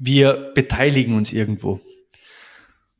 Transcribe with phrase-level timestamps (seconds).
[0.00, 1.80] wir beteiligen uns irgendwo.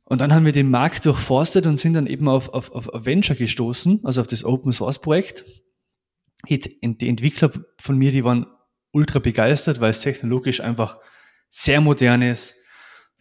[0.04, 3.36] Und dann haben wir den Markt durchforstet und sind dann eben auf, auf, auf Venture
[3.36, 5.44] gestoßen, also auf das Open Source Projekt.
[6.48, 8.46] Die Entwickler von mir, die waren
[8.92, 10.98] ultra begeistert, weil es technologisch einfach
[11.48, 12.56] sehr modern ist,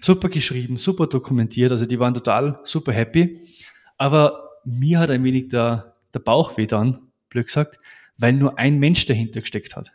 [0.02, 3.40] super geschrieben, super dokumentiert, also die waren total super happy.
[3.98, 7.78] Aber mir hat ein wenig der, der Bauch weh dann, blöd gesagt,
[8.18, 9.92] weil nur ein Mensch dahinter gesteckt hat.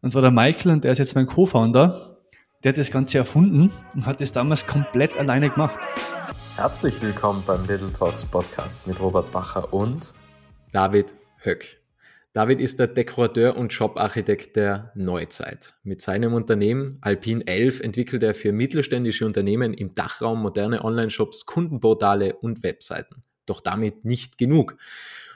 [0.00, 2.13] Und zwar der Michael und der ist jetzt mein Co-Founder
[2.64, 5.78] der hat das Ganze erfunden und hat es damals komplett alleine gemacht.
[6.56, 10.14] Herzlich willkommen beim Little Talks Podcast mit Robert Bacher und
[10.72, 11.82] David Höck.
[12.32, 15.74] David ist der Dekorateur und Shop-Architekt der Neuzeit.
[15.82, 22.34] Mit seinem Unternehmen Alpin 11 entwickelt er für mittelständische Unternehmen im Dachraum moderne Online-Shops, Kundenportale
[22.34, 23.22] und Webseiten.
[23.44, 24.78] Doch damit nicht genug.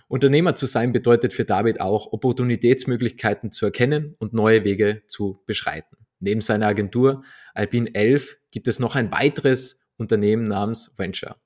[0.09, 6.08] Unternehmer zu sein bedeutet für David auch, Opportunitätsmöglichkeiten zu erkennen und neue Wege zu beschreiten.
[6.21, 7.23] Neben seiner Agentur
[7.55, 11.37] Alpin 11 gibt es noch ein weiteres Unternehmen namens Venture.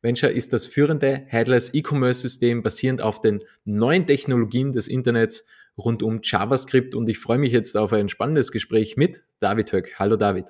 [0.00, 5.44] Venture ist das führende Headless E-Commerce-System basierend auf den neuen Technologien des Internets
[5.76, 9.98] rund um JavaScript und ich freue mich jetzt auf ein spannendes Gespräch mit David Höck.
[9.98, 10.46] Hallo David.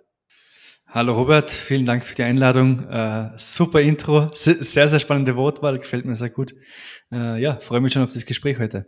[0.89, 2.89] Hallo Robert, vielen Dank für die Einladung.
[2.89, 6.55] Äh, super Intro, sehr, sehr spannende Wortwahl, gefällt mir sehr gut.
[7.11, 8.87] Äh, ja, freue mich schon auf das Gespräch heute.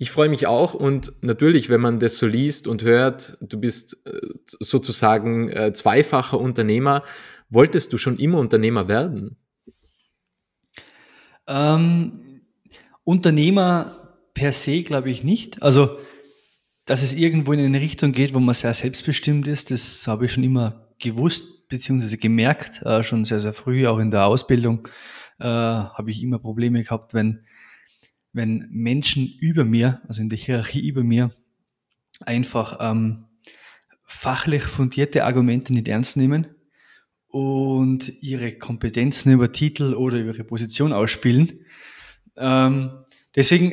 [0.00, 4.06] Ich freue mich auch und natürlich, wenn man das so liest und hört, du bist
[4.06, 7.02] äh, sozusagen äh, zweifacher Unternehmer,
[7.50, 9.36] wolltest du schon immer Unternehmer werden?
[11.48, 12.42] Ähm,
[13.02, 15.60] Unternehmer per se glaube ich nicht.
[15.62, 15.98] Also,
[16.84, 20.32] dass es irgendwo in eine Richtung geht, wo man sehr selbstbestimmt ist, das habe ich
[20.32, 24.86] schon immer gewusst beziehungsweise gemerkt, äh, schon sehr, sehr früh, auch in der Ausbildung
[25.40, 27.44] äh, habe ich immer Probleme gehabt, wenn
[28.32, 31.30] wenn Menschen über mir, also in der Hierarchie über mir,
[32.20, 33.26] einfach ähm,
[34.04, 36.46] fachlich fundierte Argumente nicht ernst nehmen
[37.28, 41.60] und ihre Kompetenzen über Titel oder über ihre Position ausspielen.
[42.36, 42.90] Ähm,
[43.36, 43.72] deswegen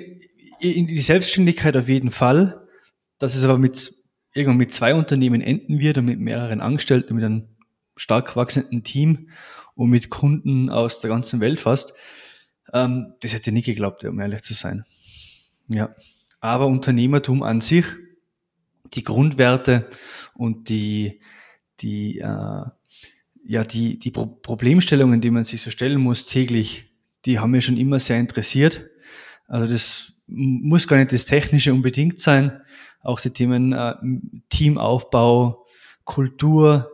[0.59, 2.67] in die Selbstständigkeit auf jeden Fall,
[3.17, 3.93] dass es aber mit
[4.33, 7.47] irgendwann mit zwei Unternehmen enden wird und mit mehreren Angestellten, mit einem
[7.95, 9.29] stark wachsenden Team
[9.75, 11.93] und mit Kunden aus der ganzen Welt fast,
[12.73, 14.85] ähm, das hätte ich nie geglaubt, um ehrlich zu sein.
[15.67, 15.95] Ja.
[16.39, 17.85] Aber Unternehmertum an sich,
[18.93, 19.89] die Grundwerte
[20.33, 21.19] und die,
[21.79, 22.63] die, äh,
[23.47, 26.91] ja, die, die Pro Problemstellungen, die man sich so stellen muss täglich,
[27.25, 28.85] die haben mich schon immer sehr interessiert.
[29.47, 32.61] Also das muss gar nicht das Technische unbedingt sein.
[33.01, 33.95] Auch die Themen äh,
[34.49, 35.65] Teamaufbau,
[36.03, 36.91] Kultur,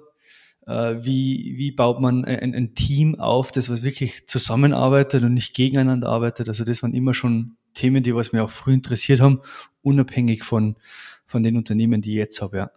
[0.65, 6.09] wie, wie baut man ein, ein Team auf, das was wirklich zusammenarbeitet und nicht gegeneinander
[6.09, 6.47] arbeitet.
[6.47, 9.41] Also das waren immer schon Themen, die was mir auch früh interessiert haben,
[9.81, 10.75] unabhängig von,
[11.25, 12.71] von den Unternehmen, die ich jetzt habe, ja.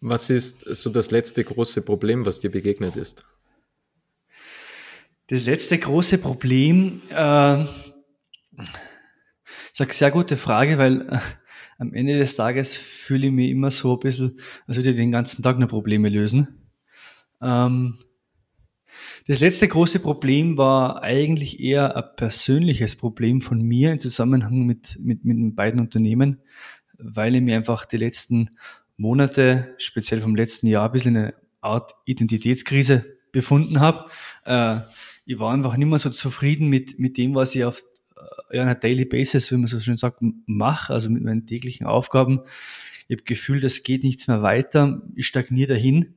[0.00, 3.24] Was ist so das letzte große Problem, was dir begegnet ist?
[5.28, 7.62] Das letzte große Problem, äh,
[9.72, 11.18] ist eine sehr gute Frage, weil äh,
[11.78, 15.12] am Ende des Tages fühle ich mich immer so ein bisschen, als würde ich den
[15.12, 16.66] ganzen Tag nur Probleme lösen.
[17.42, 17.98] Ähm,
[19.26, 24.98] das letzte große Problem war eigentlich eher ein persönliches Problem von mir im Zusammenhang mit,
[25.00, 26.40] mit, mit den beiden Unternehmen,
[26.98, 28.50] weil ich mir einfach die letzten
[28.96, 34.08] Monate, speziell vom letzten Jahr, ein bisschen in einer Art Identitätskrise befunden habe.
[34.44, 34.80] Äh,
[35.26, 37.82] ich war einfach nicht mehr so zufrieden mit, mit dem, was ich auf
[38.52, 42.40] ja, einer Daily Basis, wie man so schön sagt, mache, also mit meinen täglichen Aufgaben.
[43.08, 46.14] Ich habe Gefühl, das geht nichts mehr weiter, ich stagniere dahin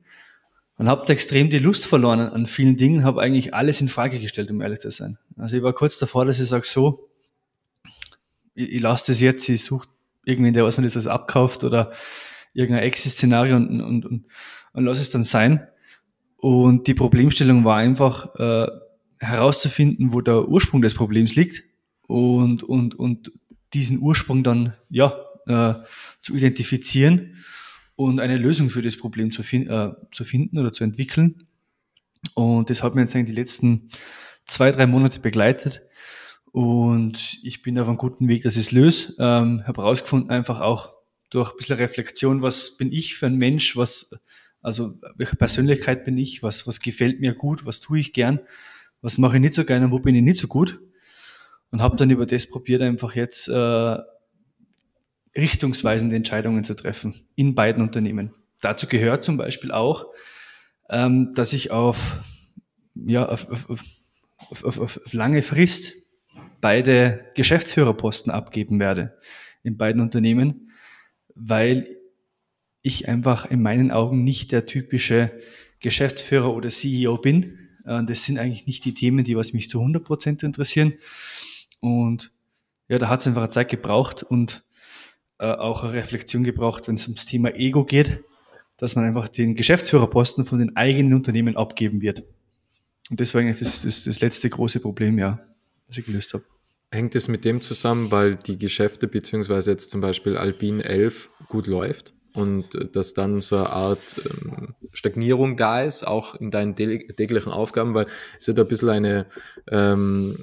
[0.76, 4.18] und habe da extrem die Lust verloren an vielen Dingen, habe eigentlich alles in Frage
[4.18, 5.18] gestellt, um ehrlich zu sein.
[5.36, 7.08] Also ich war kurz davor, dass ich sage so,
[8.54, 9.88] ich, ich lasse das jetzt, ich suche
[10.24, 11.92] irgendwen, der was man das abkauft oder
[12.52, 14.26] irgendein Exit-Szenario und, und, und,
[14.72, 15.66] und lass es dann sein.
[16.36, 18.66] Und die Problemstellung war einfach äh,
[19.18, 21.69] herauszufinden, wo der Ursprung des Problems liegt
[22.10, 23.30] und, und, und
[23.72, 25.14] diesen Ursprung dann ja,
[25.46, 25.74] äh,
[26.20, 27.36] zu identifizieren
[27.94, 31.46] und eine Lösung für das Problem zu, fin äh, zu finden oder zu entwickeln.
[32.34, 33.90] Und das hat mir jetzt eigentlich die letzten
[34.44, 35.82] zwei, drei Monate begleitet.
[36.50, 39.14] Und ich bin auf einem guten Weg, dass ich es löse.
[39.20, 40.92] Ähm, habe herausgefunden, einfach auch
[41.30, 44.20] durch ein bisschen Reflexion, was bin ich für ein Mensch, was,
[44.62, 48.40] also welche Persönlichkeit bin ich, was, was gefällt mir gut, was tue ich gern,
[49.00, 50.80] was mache ich nicht so gerne, wo bin ich nicht so gut
[51.70, 53.96] und habe dann über das probiert, einfach jetzt äh,
[55.36, 58.34] richtungsweisende Entscheidungen zu treffen in beiden Unternehmen.
[58.60, 60.06] Dazu gehört zum Beispiel auch,
[60.88, 62.18] ähm, dass ich auf,
[62.94, 65.94] ja, auf, auf, auf, auf, lange Frist
[66.60, 69.16] beide Geschäftsführerposten abgeben werde
[69.62, 70.70] in beiden Unternehmen,
[71.34, 71.86] weil
[72.82, 75.30] ich einfach in meinen Augen nicht der typische
[75.80, 77.68] Geschäftsführer oder CEO bin.
[77.84, 80.94] Äh, das sind eigentlich nicht die Themen, die was mich zu 100 Prozent interessieren.
[81.80, 82.32] Und
[82.88, 84.64] ja, da hat es einfach eine Zeit gebraucht und
[85.38, 88.22] äh, auch eine Reflexion gebraucht, wenn es ums Thema Ego geht,
[88.76, 92.24] dass man einfach den Geschäftsführerposten von den eigenen Unternehmen abgeben wird.
[93.10, 95.40] Und das war eigentlich das, das, das letzte große Problem, ja,
[95.88, 96.44] das ich gelöst habe.
[96.92, 101.66] Hängt es mit dem zusammen, weil die Geschäfte beziehungsweise jetzt zum Beispiel Alpine 11 gut
[101.66, 102.14] läuft?
[102.32, 107.52] und äh, dass dann so eine Art ähm, Stagnierung da ist, auch in deinen täglichen
[107.52, 108.06] Aufgaben, weil
[108.38, 109.26] es hat ein bisschen eine,
[109.70, 110.36] ähm,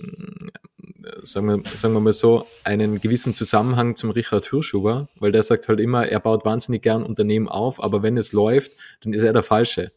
[1.23, 5.67] sagen, wir, sagen wir mal so, einen gewissen Zusammenhang zum Richard Hirschuber, weil der sagt
[5.67, 9.33] halt immer, er baut wahnsinnig gern Unternehmen auf, aber wenn es läuft, dann ist er
[9.33, 9.91] der Falsche.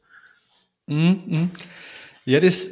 [0.87, 1.49] Mm -hmm.
[2.25, 2.71] Ja, das,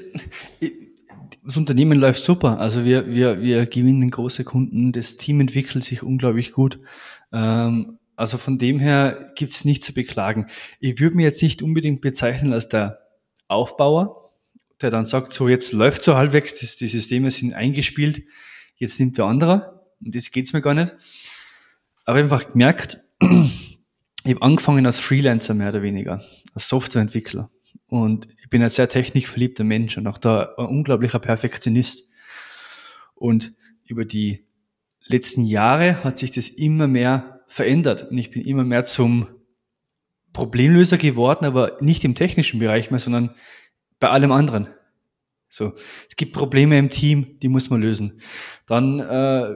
[1.44, 2.60] das Unternehmen läuft super.
[2.60, 6.78] Also wir, wir, wir gewinnen große Kunden, das Team entwickelt sich unglaublich gut.
[7.32, 10.46] Ähm, also von dem her gibt's nichts zu beklagen.
[10.80, 12.98] Ich würde mir jetzt nicht unbedingt bezeichnen als der
[13.46, 14.27] Aufbauer,
[14.80, 18.22] der dann sagt, so jetzt läuft so halbwegs, die, die Systeme sind eingespielt,
[18.76, 20.94] jetzt nimmt der andere und das geht's mir gar nicht.
[22.04, 26.22] Aber einfach gemerkt, ich habe angefangen als Freelancer mehr oder weniger,
[26.54, 27.50] als Softwareentwickler.
[27.88, 32.08] Und ich bin ein sehr technikverliebter Mensch und auch da ein unglaublicher Perfektionist.
[33.14, 33.52] Und
[33.84, 34.46] über die
[35.04, 39.26] letzten Jahre hat sich das immer mehr verändert und ich bin immer mehr zum
[40.32, 43.34] Problemlöser geworden, aber nicht im technischen Bereich mehr, sondern
[44.00, 44.68] bei allem anderen.
[45.50, 45.72] So,
[46.08, 48.20] es gibt Probleme im Team, die muss man lösen.
[48.66, 49.54] Dann äh,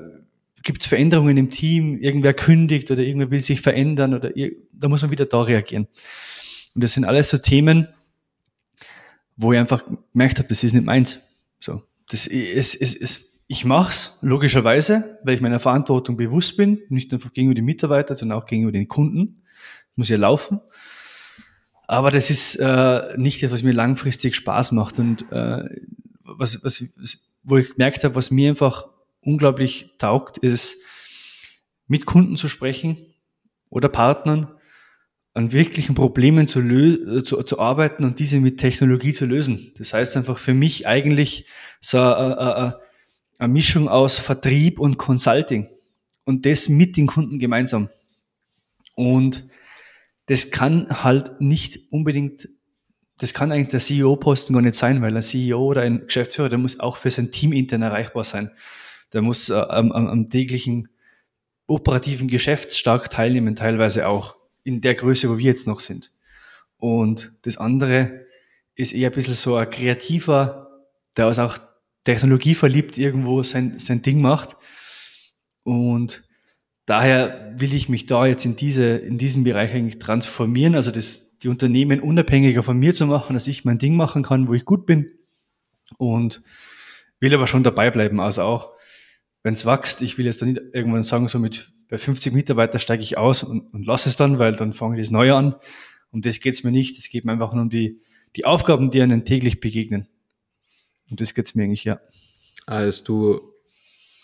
[0.62, 4.32] gibt es Veränderungen im Team, irgendwer kündigt oder irgendwer will sich verändern oder
[4.72, 5.86] da muss man wieder da reagieren.
[6.74, 7.88] Und das sind alles so Themen,
[9.36, 11.20] wo ich einfach gemerkt habe, das ist nicht meins.
[11.60, 16.80] So, das ist, ist, ist ich mache es logischerweise, weil ich meiner Verantwortung bewusst bin,
[16.88, 19.42] nicht nur gegenüber den Mitarbeitern, sondern auch gegenüber den Kunden.
[19.94, 20.60] muss ja laufen.
[21.92, 24.98] Aber das ist äh, nicht das, was mir langfristig Spaß macht.
[24.98, 25.68] Und äh,
[26.24, 26.82] was, was,
[27.42, 28.88] wo ich gemerkt habe, was mir einfach
[29.20, 30.78] unglaublich taugt, ist,
[31.88, 32.96] mit Kunden zu sprechen
[33.68, 34.48] oder Partnern
[35.34, 36.62] an wirklichen Problemen zu,
[37.24, 39.74] zu, zu arbeiten und diese mit Technologie zu lösen.
[39.76, 41.44] Das heißt einfach für mich eigentlich
[41.82, 42.72] so äh, äh, äh
[43.36, 45.68] eine Mischung aus Vertrieb und Consulting
[46.24, 47.90] und das mit den Kunden gemeinsam.
[48.94, 49.46] Und
[50.32, 52.48] das kann halt nicht unbedingt,
[53.18, 56.56] das kann eigentlich der CEO-Posten gar nicht sein, weil ein CEO oder ein Geschäftsführer, der
[56.56, 58.50] muss auch für sein Team intern erreichbar sein.
[59.12, 60.88] Der muss äh, am, am, täglichen
[61.66, 66.10] operativen Geschäft stark teilnehmen, teilweise auch in der Größe, wo wir jetzt noch sind.
[66.78, 68.24] Und das andere
[68.74, 70.80] ist eher ein bisschen so ein kreativer,
[71.14, 71.58] der ist auch
[72.04, 74.56] Technologie verliebt irgendwo sein, sein Ding macht.
[75.62, 76.24] Und
[76.86, 81.38] daher will ich mich da jetzt in diese, in diesem Bereich eigentlich transformieren, also das,
[81.38, 84.64] die Unternehmen unabhängiger von mir zu machen, dass ich mein Ding machen kann, wo ich
[84.64, 85.12] gut bin.
[85.98, 86.42] Und
[87.20, 88.72] will aber schon dabei bleiben, also auch,
[89.42, 92.78] wenn es wächst, ich will jetzt dann nicht irgendwann sagen, so mit bei 50 Mitarbeiter
[92.78, 95.56] steige ich aus und, und lasse es dann, weil dann fange ich das Neue an.
[96.10, 96.98] Um das geht's mir nicht.
[96.98, 98.00] Es geht mir einfach nur um die,
[98.34, 100.08] die Aufgaben, die einem täglich begegnen.
[101.10, 102.00] Und das geht es mir eigentlich, ja.
[102.66, 103.51] Als du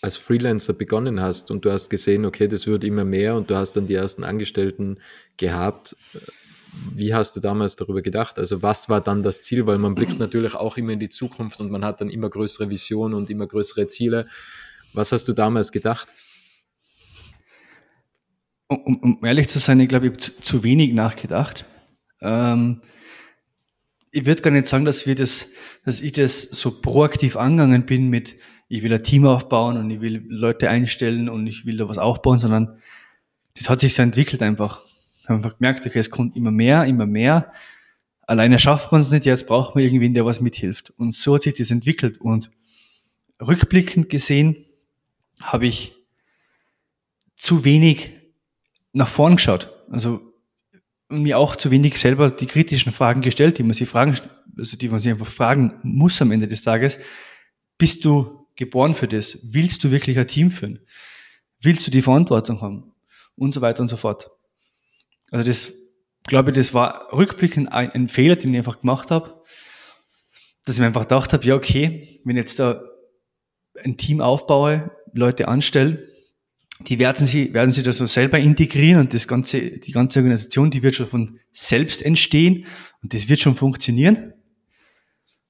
[0.00, 3.56] als Freelancer begonnen hast und du hast gesehen, okay, das wird immer mehr und du
[3.56, 4.99] hast dann die ersten Angestellten
[5.37, 5.97] gehabt,
[6.95, 8.39] wie hast du damals darüber gedacht?
[8.39, 9.67] Also was war dann das Ziel?
[9.67, 12.71] Weil man blickt natürlich auch immer in die Zukunft und man hat dann immer größere
[12.71, 14.28] Visionen und immer größere Ziele.
[14.93, 16.12] Was hast du damals gedacht?
[18.69, 21.64] Um, um ehrlich zu sein, ich glaube, ich habe zu, zu wenig nachgedacht.
[22.21, 22.83] Ähm,
[24.11, 25.49] ich würde gar nicht sagen, dass wir das,
[25.85, 28.37] dass ich das so proaktiv angegangen bin mit,
[28.68, 31.98] ich will ein Team aufbauen und ich will Leute einstellen und ich will da was
[31.98, 32.78] aufbauen, sondern
[33.54, 34.84] das hat sich so entwickelt einfach.
[35.20, 37.52] Ich habe einfach gemerkt, okay, es kommt immer mehr, immer mehr.
[38.26, 40.90] Alleine schafft man es nicht, jetzt braucht man irgendwen, der was mithilft.
[40.98, 42.20] Und so hat sich das entwickelt.
[42.20, 42.50] Und
[43.40, 44.66] rückblickend gesehen
[45.40, 45.94] habe ich
[47.37, 48.10] zu wenig
[48.92, 49.72] nach vorn geschaut.
[49.90, 50.20] Also
[51.08, 54.18] mir auch zu wenig selber die kritischen Fragen gestellt, die man sich fragen,
[54.58, 56.98] also die man sich einfach fragen muss am Ende des Tages.
[57.78, 59.38] Bist du geboren für das?
[59.43, 60.81] Willst du wirklich ein Team führen?
[61.61, 62.93] Willst du die Verantwortung haben?
[63.37, 64.31] Und so weiter und so fort.
[65.31, 65.73] Also das,
[66.25, 69.43] glaube ich, das war rückblickend ein, ein Fehler, den ich einfach gemacht habe,
[70.65, 72.83] dass ich mir einfach gedacht habe, ja, okay, wenn ich jetzt da
[73.85, 76.03] ein Team aufbaue, Leute anstelle,
[76.81, 80.71] die werden sie, werden sie da so selber integrieren und das ganze, die ganze Organisation,
[80.71, 82.67] die wird schon von selbst entstehen
[83.03, 84.33] und das wird schon funktionieren.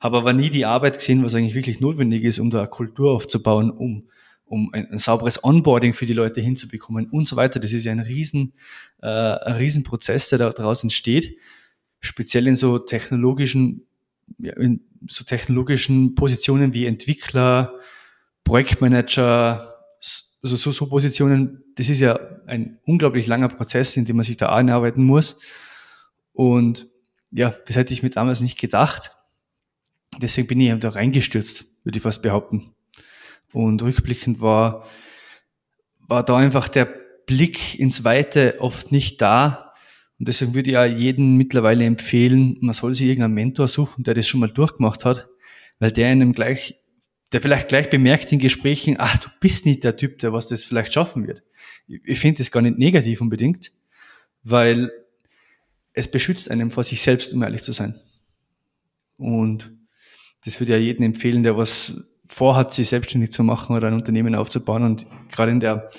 [0.00, 3.12] Habe aber nie die Arbeit gesehen, was eigentlich wirklich notwendig ist, um da eine Kultur
[3.12, 4.08] aufzubauen, um,
[4.44, 7.58] um ein, ein, sauberes Onboarding für die Leute hinzubekommen und so weiter.
[7.58, 8.54] Das ist ja ein riesen,
[9.02, 11.36] äh, ein riesen Prozess, der daraus entsteht,
[12.00, 13.86] speziell in so technologischen,
[14.38, 17.74] ja, in so technologischen Positionen wie Entwickler,
[18.44, 19.74] Projektmanager,
[20.42, 24.36] also so, so Positionen, das ist ja ein unglaublich langer Prozess, in dem man sich
[24.36, 25.38] da einarbeiten muss.
[26.32, 26.86] Und
[27.30, 29.12] ja, das hätte ich mir damals nicht gedacht.
[30.20, 32.74] Deswegen bin ich da reingestürzt, würde ich fast behaupten.
[33.52, 34.86] Und rückblickend war,
[36.06, 36.86] war da einfach der
[37.26, 39.72] Blick ins Weite oft nicht da.
[40.18, 44.14] Und deswegen würde ich ja jedem mittlerweile empfehlen, man soll sich irgendeinen Mentor suchen, der
[44.14, 45.28] das schon mal durchgemacht hat,
[45.78, 46.80] weil der einem gleich,
[47.32, 50.64] der vielleicht gleich bemerkt in Gesprächen, ach, du bist nicht der Typ, der was das
[50.64, 51.44] vielleicht schaffen wird.
[51.86, 53.70] Ich finde das gar nicht negativ unbedingt,
[54.42, 54.90] weil
[55.92, 58.00] es beschützt einem vor sich selbst, um ehrlich zu sein.
[59.16, 59.77] Und
[60.44, 61.94] das würde ja jedem empfehlen, der was
[62.26, 65.90] vorhat, sich selbstständig zu machen oder ein Unternehmen aufzubauen und gerade in der,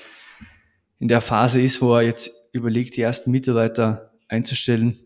[0.99, 4.97] in der Phase ist, wo er jetzt überlegt, die ersten Mitarbeiter einzustellen,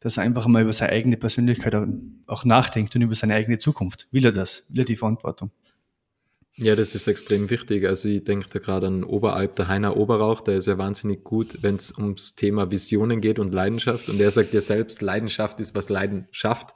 [0.00, 1.74] dass er einfach mal über seine eigene Persönlichkeit
[2.26, 4.08] auch nachdenkt und über seine eigene Zukunft.
[4.10, 4.66] Will er das?
[4.70, 5.50] Will er die Verantwortung?
[6.56, 7.86] Ja, das ist extrem wichtig.
[7.86, 11.62] Also ich denke da gerade an Oberalp, der Heiner Oberrauch, der ist ja wahnsinnig gut,
[11.62, 14.10] wenn es ums Thema Visionen geht und Leidenschaft.
[14.10, 16.74] Und er sagt ja selbst, Leidenschaft ist, was Leiden schafft.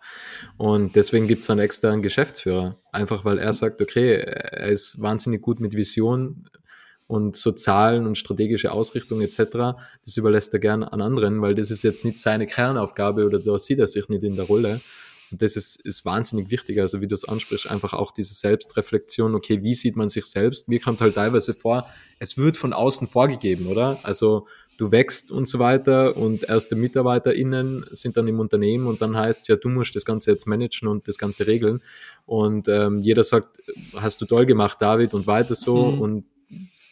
[0.57, 2.81] Und deswegen gibt es dann extra Geschäftsführer.
[2.91, 6.49] Einfach weil er sagt, okay, er ist wahnsinnig gut mit Vision
[7.07, 9.77] und so Zahlen und strategische Ausrichtung etc.
[10.05, 13.59] Das überlässt er gern an anderen, weil das ist jetzt nicht seine Kernaufgabe oder da
[13.59, 14.81] sieht er sich nicht in der Rolle.
[15.31, 16.81] Und das ist, ist wahnsinnig wichtig.
[16.81, 19.35] Also wie du es ansprichst, einfach auch diese Selbstreflexion.
[19.35, 20.69] Okay, wie sieht man sich selbst?
[20.69, 21.87] Mir kommt halt teilweise vor,
[22.19, 23.99] es wird von außen vorgegeben, oder?
[24.03, 24.47] Also
[24.79, 29.43] du wächst und so weiter und erste MitarbeiterInnen sind dann im Unternehmen und dann heißt
[29.43, 31.83] es ja, du musst das Ganze jetzt managen und das Ganze regeln.
[32.27, 33.59] Und ähm, jeder sagt,
[33.95, 36.01] hast du toll gemacht, David, und weiter so mhm.
[36.01, 36.25] und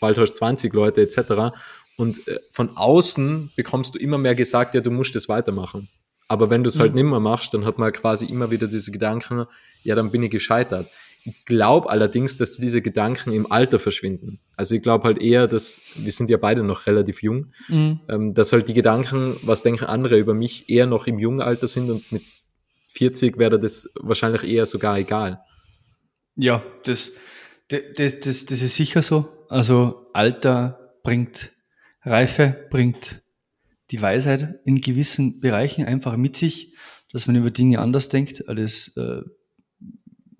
[0.00, 1.54] bald hast du 20 Leute etc.
[1.96, 5.88] Und äh, von außen bekommst du immer mehr gesagt, ja, du musst das weitermachen.
[6.28, 6.98] Aber wenn du es halt mhm.
[6.98, 9.46] nimmer machst, dann hat man quasi immer wieder diese Gedanken,
[9.82, 10.88] ja, dann bin ich gescheitert.
[11.26, 14.40] Ich glaube allerdings, dass diese Gedanken im Alter verschwinden.
[14.56, 18.00] Also ich glaube halt eher, dass, wir sind ja beide noch relativ jung, mhm.
[18.08, 21.66] ähm, dass halt die Gedanken, was denken andere über mich, eher noch im jungen Alter
[21.66, 22.22] sind und mit
[22.88, 25.40] 40 wäre das wahrscheinlich eher sogar egal.
[26.36, 27.12] Ja, das,
[27.68, 29.28] das, das, das ist sicher so.
[29.48, 31.52] Also Alter bringt
[32.02, 33.22] Reife, bringt
[33.90, 36.74] die Weisheit in gewissen Bereichen einfach mit sich,
[37.12, 38.48] dass man über Dinge anders denkt.
[38.48, 39.22] Alles, äh,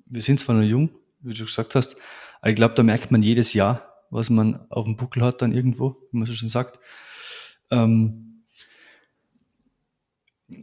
[0.06, 1.96] wir sind zwar noch jung, wie du gesagt hast,
[2.40, 5.52] aber ich glaube, da merkt man jedes Jahr, was man auf dem Buckel hat dann
[5.52, 6.78] irgendwo, wie man so schon sagt.
[7.70, 8.44] Ähm,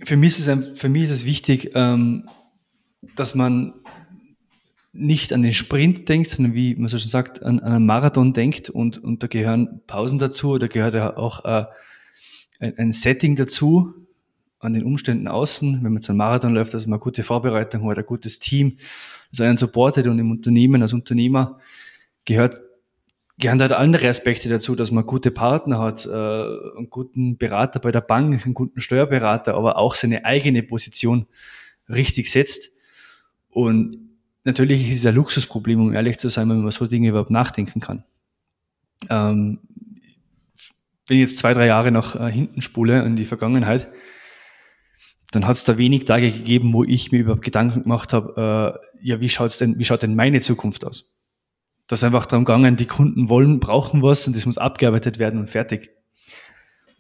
[0.04, 2.30] für, mich ist es, für mich ist es wichtig, ähm,
[3.16, 3.74] dass man
[4.94, 8.34] nicht an den Sprint denkt, sondern wie man so schon sagt, an, an einen Marathon
[8.34, 11.66] denkt und, und da gehören Pausen dazu, da gehört ja auch äh,
[12.60, 13.94] ein, ein Setting dazu,
[14.60, 17.90] an den Umständen außen, wenn man zu einem Marathon läuft, dass man eine gute Vorbereitung
[17.90, 18.78] hat, ein gutes Team,
[19.32, 21.60] das einen supportet und im Unternehmen als Unternehmer
[22.25, 22.62] gehört,
[23.40, 27.92] gehören halt andere Aspekte dazu, dass man gute Partner hat, äh, einen guten Berater bei
[27.92, 31.25] der Bank, einen guten Steuerberater, aber auch seine eigene Position
[31.90, 32.72] richtig setzt.
[33.50, 33.98] Und
[34.44, 37.80] natürlich ist es ein Luxusproblem, um ehrlich zu sein, wenn man so Dinge überhaupt nachdenken
[37.80, 38.04] kann.
[39.10, 39.60] Ähm,
[41.12, 43.91] wenn ich jetzt zwei, drei Jahre nach äh, hinten spule in die Vergangenheit,
[45.34, 49.06] dann hat es da wenig Tage gegeben, wo ich mir überhaupt Gedanken gemacht habe, äh,
[49.06, 51.12] ja, wie schaut's denn, wie schaut denn meine Zukunft aus?
[51.88, 55.38] Das ist einfach darum gegangen, die Kunden wollen, brauchen was und das muss abgearbeitet werden
[55.38, 55.89] und fertig.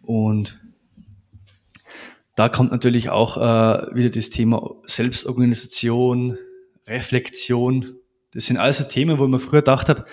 [0.01, 0.59] Und
[2.35, 6.37] da kommt natürlich auch äh, wieder das Thema Selbstorganisation,
[6.85, 7.95] Reflexion.
[8.33, 10.03] Das sind also Themen, wo ich mir früher gedacht habe,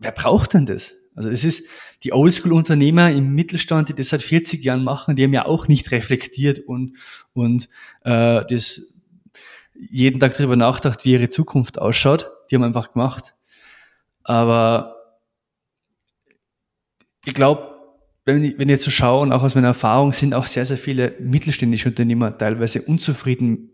[0.00, 0.96] wer braucht denn das?
[1.16, 1.66] Also es ist
[2.04, 5.90] die Oldschool-Unternehmer im Mittelstand, die das seit 40 Jahren machen, die haben ja auch nicht
[5.90, 6.92] reflektiert und,
[7.32, 7.68] und
[8.04, 8.82] äh, das
[9.74, 12.30] jeden Tag darüber nachgedacht, wie ihre Zukunft ausschaut.
[12.50, 13.34] Die haben einfach gemacht.
[14.22, 14.96] Aber
[17.24, 17.74] ich glaube,
[18.24, 20.64] wenn ich, wenn ich jetzt so schaue und auch aus meiner Erfahrung sind auch sehr,
[20.64, 23.70] sehr viele mittelständische Unternehmer teilweise unzufrieden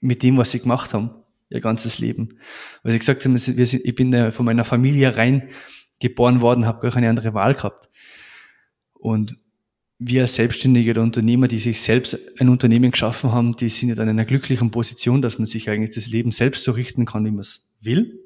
[0.00, 1.10] mit dem, was sie gemacht haben,
[1.50, 2.38] ihr ganzes Leben.
[2.82, 5.48] Weil sie gesagt haben, ich bin von meiner Familie rein
[6.00, 7.88] geboren worden, habe gar keine andere Wahl gehabt.
[8.92, 9.36] Und
[9.98, 14.08] wir als Selbstständige oder Unternehmer, die sich selbst ein Unternehmen geschaffen haben, die sind dann
[14.08, 17.30] in einer glücklichen Position, dass man sich eigentlich das Leben selbst so richten kann, wie
[17.30, 18.20] man es will.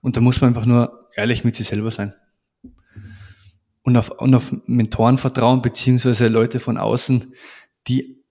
[0.00, 2.14] Und da muss man einfach nur ehrlich mit sich selber sein.
[3.82, 7.34] Und auf, und auf Mentoren vertrauen, beziehungsweise Leute von außen,
[7.86, 8.24] die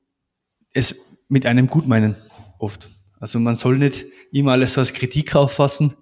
[0.74, 0.96] es
[1.30, 2.16] mit einem gut meinen,
[2.60, 2.90] oft.
[3.20, 5.96] Also man soll nicht immer alles so als Kritik auffassen,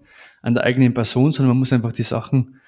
[0.43, 2.59] an der eigenen Person, sondern man muss einfach die Sachen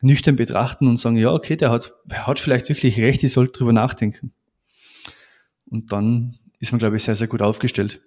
[0.00, 3.52] nüchtern betrachten und sagen, ja, okay, der hat, der hat vielleicht wirklich recht, ich sollte
[3.52, 4.32] drüber nachdenken.
[5.70, 8.02] Und dann ist man, glaube ich, sehr, sehr gut aufgestellt.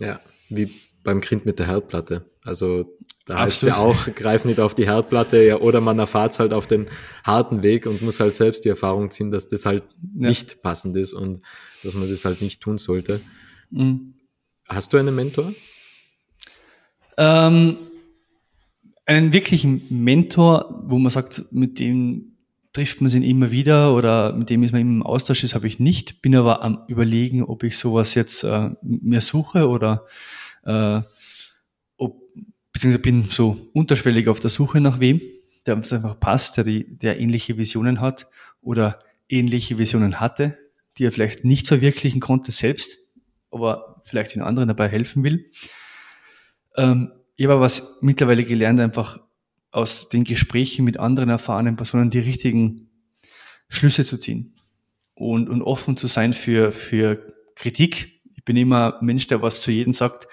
[0.00, 0.70] Ja, wie
[1.02, 2.30] beim Kind mit der Herdplatte.
[2.44, 6.32] Also da heißt es ja auch, greif nicht auf die Herdplatte, ja, oder man erfahrt
[6.32, 6.88] es halt auf den
[7.24, 10.28] harten Weg und muss halt selbst die Erfahrung ziehen, dass das halt ja.
[10.28, 11.42] nicht passend ist und
[11.82, 13.20] dass man das halt nicht tun sollte.
[13.70, 14.14] Mhm.
[14.68, 15.52] Hast du einen Mentor?
[17.16, 17.76] Ähm,
[19.06, 22.34] einen wirklichen Mentor, wo man sagt, mit dem
[22.72, 25.78] trifft man sich immer wieder oder mit dem ist man im Austausch ist, habe ich
[25.78, 26.22] nicht.
[26.22, 30.06] Bin aber am überlegen, ob ich sowas jetzt äh, mir suche oder
[30.64, 31.00] äh,
[31.96, 32.20] ob,
[32.72, 35.20] beziehungsweise bin so unterschwellig auf der Suche nach wem,
[35.66, 38.26] der uns einfach passt, der, die, der ähnliche Visionen hat
[38.60, 40.58] oder ähnliche Visionen hatte,
[40.98, 42.98] die er vielleicht nicht verwirklichen konnte selbst,
[43.52, 45.46] aber vielleicht den anderen dabei helfen will.
[46.76, 49.20] Ähm, ich habe was mittlerweile gelernt, einfach
[49.70, 52.90] aus den Gesprächen mit anderen erfahrenen Personen die richtigen
[53.68, 54.54] Schlüsse zu ziehen
[55.14, 58.22] und, und offen zu sein für, für Kritik.
[58.34, 60.28] Ich bin immer ein Mensch, der was zu jedem sagt.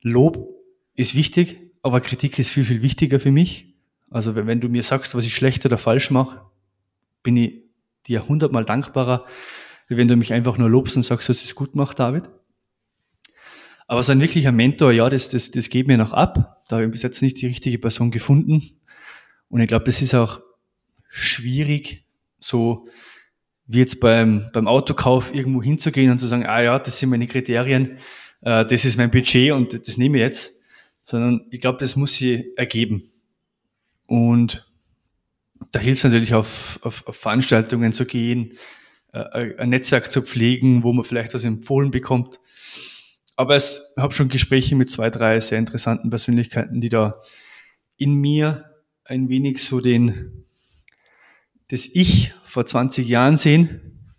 [0.00, 0.48] Lob
[0.94, 3.76] ist wichtig, aber Kritik ist viel, viel wichtiger für mich.
[4.10, 6.40] Also wenn, wenn du mir sagst, was ich schlecht oder falsch mache,
[7.22, 7.64] bin ich
[8.06, 9.24] dir hundertmal dankbarer,
[9.86, 12.28] wie wenn du mich einfach nur lobst und sagst, dass es gut macht, David.
[13.88, 16.62] Aber so ein wirklicher Mentor, ja, das, das, das geht mir noch ab.
[16.68, 18.62] Da habe ich bis jetzt nicht die richtige Person gefunden.
[19.48, 20.42] Und ich glaube, das ist auch
[21.08, 22.04] schwierig,
[22.38, 22.86] so
[23.66, 27.26] wie jetzt beim, beim Autokauf irgendwo hinzugehen und zu sagen, ah ja, das sind meine
[27.26, 27.98] Kriterien,
[28.42, 30.60] äh, das ist mein Budget und das nehme ich jetzt.
[31.04, 33.04] Sondern ich glaube, das muss sich ergeben.
[34.04, 34.70] Und
[35.72, 38.52] da hilft es natürlich auf, auf, auf Veranstaltungen zu gehen,
[39.14, 42.38] äh, ein Netzwerk zu pflegen, wo man vielleicht was empfohlen bekommt
[43.38, 47.20] aber es habe schon Gespräche mit zwei, drei sehr interessanten Persönlichkeiten, die da
[47.96, 48.64] in mir
[49.04, 50.44] ein wenig so den,
[51.68, 54.10] das Ich vor 20 Jahren sehen,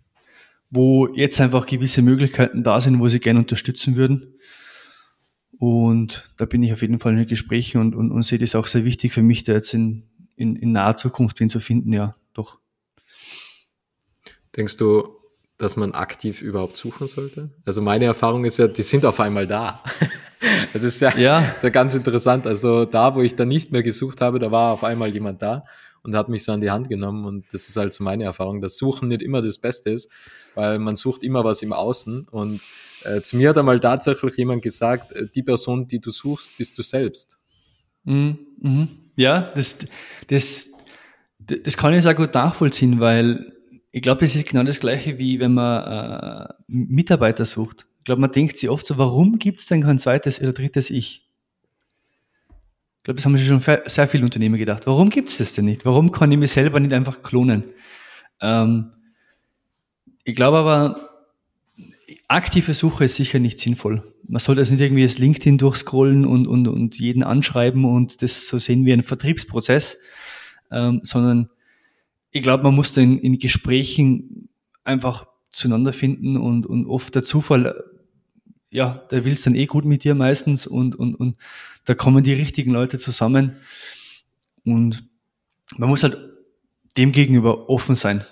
[0.70, 4.38] wo jetzt einfach gewisse Möglichkeiten da sind, wo sie gerne unterstützen würden.
[5.58, 8.66] Und da bin ich auf jeden Fall in Gesprächen und, und, und sehe das auch
[8.66, 12.14] sehr wichtig für mich, da jetzt in, in, in naher Zukunft wen zu finden, ja,
[12.32, 12.58] doch.
[14.56, 15.19] Denkst du,
[15.62, 17.50] dass man aktiv überhaupt suchen sollte?
[17.64, 19.82] Also meine Erfahrung ist ja, die sind auf einmal da.
[20.72, 21.40] das ist ja, ja.
[21.40, 22.46] Ist ja ganz interessant.
[22.46, 25.64] Also da, wo ich dann nicht mehr gesucht habe, da war auf einmal jemand da
[26.02, 27.24] und hat mich so an die Hand genommen.
[27.24, 30.10] Und das ist halt so meine Erfahrung, dass Suchen nicht immer das Beste ist,
[30.54, 32.28] weil man sucht immer was im Außen.
[32.30, 32.60] Und
[33.04, 36.78] äh, zu mir hat einmal tatsächlich jemand gesagt, äh, die Person, die du suchst, bist
[36.78, 37.38] du selbst.
[38.04, 38.38] Mhm.
[38.60, 38.88] Mhm.
[39.16, 39.78] Ja, das,
[40.28, 40.70] das,
[41.38, 43.52] das kann ich sehr gut nachvollziehen, weil
[43.92, 47.86] ich glaube, es ist genau das Gleiche, wie wenn man äh, Mitarbeiter sucht.
[47.98, 50.90] Ich glaube, man denkt sich oft so, warum gibt es denn kein zweites oder drittes
[50.90, 51.26] Ich?
[52.98, 54.86] Ich glaube, das haben sich schon sehr viele Unternehmen gedacht.
[54.86, 55.84] Warum gibt es das denn nicht?
[55.84, 57.64] Warum kann ich mich selber nicht einfach klonen?
[58.40, 58.92] Ähm,
[60.24, 61.10] ich glaube aber,
[62.28, 64.02] aktive Suche ist sicher nicht sinnvoll.
[64.28, 68.46] Man sollte also nicht irgendwie das LinkedIn durchscrollen und, und, und jeden anschreiben und das
[68.46, 69.98] so sehen wie ein Vertriebsprozess,
[70.70, 71.50] ähm, sondern
[72.30, 74.48] ich glaube, man muss da in, in Gesprächen
[74.84, 77.84] einfach zueinander finden und, und oft der Zufall,
[78.70, 81.36] ja, der will es dann eh gut mit dir meistens und, und, und
[81.84, 83.56] da kommen die richtigen Leute zusammen
[84.64, 85.04] und
[85.76, 86.18] man muss halt
[86.96, 88.24] dem gegenüber offen sein.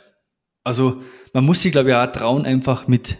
[0.65, 3.19] Also man muss sich, glaube ich, auch trauen, einfach mit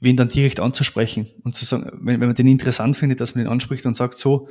[0.00, 3.44] wen dann direkt anzusprechen und zu sagen, wenn, wenn man den interessant findet, dass man
[3.44, 4.48] den anspricht und sagt, so,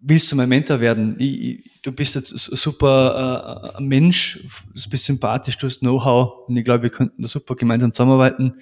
[0.00, 1.16] willst du mein Mentor werden?
[1.18, 4.40] Ich, ich, du bist ein super äh, Mensch,
[4.74, 8.54] du bist sympathisch, du hast Know-how und ich glaube, wir könnten da super gemeinsam zusammenarbeiten.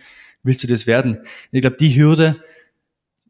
[0.42, 1.20] Willst du das werden?
[1.50, 2.42] Ich glaube, die Hürde,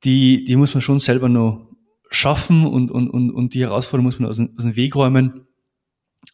[0.04, 1.66] die, die muss man schon selber noch
[2.10, 5.46] schaffen und, und, und, und die Herausforderung muss man aus, aus dem Weg räumen.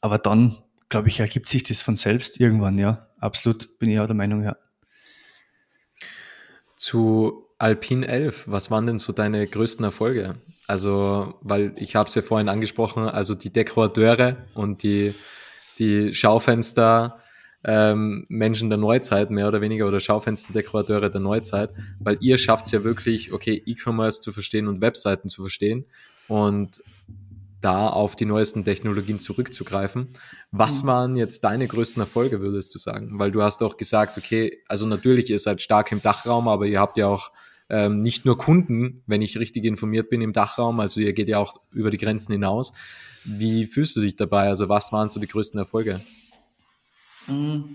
[0.00, 0.56] Aber dann,
[0.88, 3.06] glaube ich, ergibt sich das von selbst irgendwann, ja.
[3.18, 4.56] Absolut bin ich auch der Meinung, ja.
[6.76, 10.34] Zu Alpine 11, was waren denn so deine größten Erfolge?
[10.66, 15.14] Also, weil ich habe es ja vorhin angesprochen, also die Dekorateure und die,
[15.78, 17.18] die Schaufenster,
[17.64, 21.70] ähm, Menschen der Neuzeit, mehr oder weniger, oder Schaufensterdekorateure der Neuzeit,
[22.00, 25.84] weil ihr schafft es ja wirklich, okay, E-Commerce zu verstehen und Webseiten zu verstehen
[26.28, 26.82] und
[27.60, 30.08] da auf die neuesten Technologien zurückzugreifen.
[30.50, 30.88] Was mhm.
[30.88, 33.18] waren jetzt deine größten Erfolge, würdest du sagen?
[33.18, 36.80] Weil du hast auch gesagt, okay, also natürlich, ihr seid stark im Dachraum, aber ihr
[36.80, 37.30] habt ja auch
[37.72, 41.38] ähm, nicht nur Kunden, wenn ich richtig informiert bin im Dachraum, also ihr geht ja
[41.38, 42.72] auch über die Grenzen hinaus.
[43.24, 44.48] Wie fühlst du dich dabei?
[44.48, 46.02] Also was waren so die größten Erfolge?
[47.26, 47.72] Mm.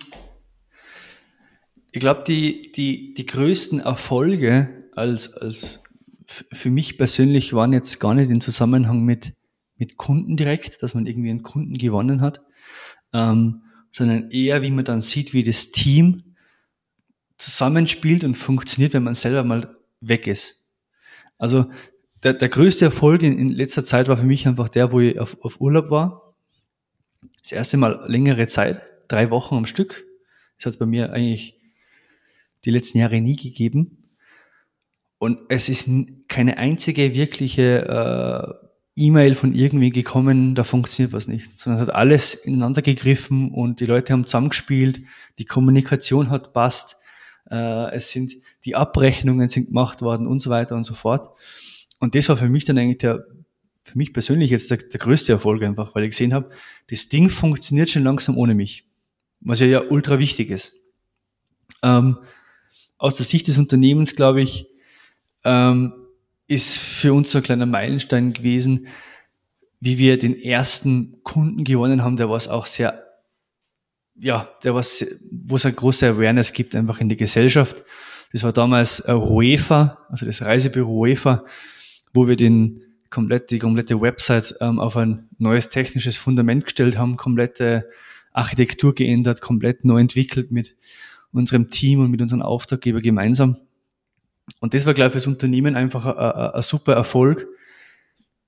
[1.92, 5.82] Ich glaube, die, die, die größten Erfolge als, als
[6.28, 9.34] für mich persönlich waren jetzt gar nicht im Zusammenhang mit,
[9.78, 12.42] mit Kunden direkt, dass man irgendwie einen Kunden gewonnen hat,
[13.14, 16.36] ähm, sondern eher, wie man dann sieht, wie das Team
[17.40, 20.68] zusammenspielt und funktioniert, wenn man selber mal weg ist.
[21.38, 21.66] Also
[22.24, 25.20] der, der größte Erfolg in, in letzter Zeit war für mich einfach der, wo ich
[25.20, 26.36] auf, auf Urlaub war.
[27.42, 30.06] Das erste Mal längere Zeit, drei Wochen am Stück.
[30.58, 31.60] Das hat es bei mir eigentlich
[32.66, 34.12] die letzten Jahre nie gegeben.
[35.20, 35.90] Und es ist
[36.28, 41.96] keine einzige wirkliche äh, E-Mail von irgendwie gekommen, da funktioniert was nicht, sondern es hat
[41.96, 45.02] alles ineinander gegriffen und die Leute haben zusammengespielt,
[45.38, 46.98] die Kommunikation hat passt,
[47.50, 51.30] äh, es sind die Abrechnungen sind gemacht worden und so weiter und so fort.
[52.00, 53.26] Und das war für mich dann eigentlich der,
[53.84, 56.50] für mich persönlich jetzt der, der größte Erfolg einfach, weil ich gesehen habe,
[56.90, 58.86] das Ding funktioniert schon langsam ohne mich,
[59.40, 60.74] was ja ja ultra wichtig ist.
[61.84, 62.18] Ähm,
[62.98, 64.68] aus der Sicht des Unternehmens glaube ich,
[65.44, 65.94] ähm,
[66.48, 68.88] ist für uns so ein kleiner Meilenstein gewesen,
[69.80, 73.07] wie wir den ersten Kunden gewonnen haben, der was auch sehr,
[74.20, 77.84] ja, der was, wo es eine große Awareness gibt einfach in die Gesellschaft.
[78.32, 81.46] Das war damals UEFA, also das Reisebüro UEFA,
[82.14, 87.16] wo wir den komplett, die komplette Website ähm, auf ein neues technisches Fundament gestellt haben,
[87.16, 87.90] komplette
[88.34, 90.76] Architektur geändert, komplett neu entwickelt mit
[91.32, 93.58] unserem Team und mit unserem Auftraggeber gemeinsam.
[94.60, 97.48] Und das war, glaube ich, für das Unternehmen einfach ein, ein, super Erfolg,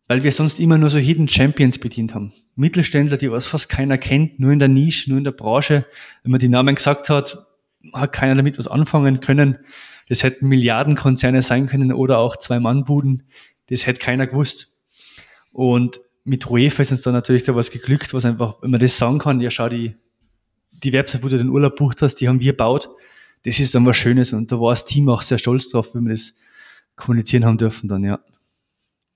[0.10, 2.34] weil wir sonst immer nur so Hidden Champions bedient haben.
[2.56, 5.86] Mittelständler, die was fast keiner kennt, nur in der Nische, nur in der Branche.
[6.24, 7.46] Wenn man die Namen gesagt hat,
[7.94, 9.60] hat keiner damit was anfangen können.
[10.10, 13.24] Das hätten Milliardenkonzerne sein können oder auch Zwei-Mann-Buden.
[13.70, 14.80] Das hätte keiner gewusst.
[15.54, 18.98] Und mit UEFA ist uns dann natürlich da was geglückt, was einfach, wenn man das
[18.98, 19.96] sagen kann, ja schau, die,
[20.72, 22.90] die Website, wo du den Urlaub bucht hast, die haben wir gebaut
[23.44, 26.04] das ist dann was Schönes und da war das Team auch sehr stolz drauf, wenn
[26.04, 26.36] wir das
[26.96, 28.20] kommunizieren haben dürfen dann, ja.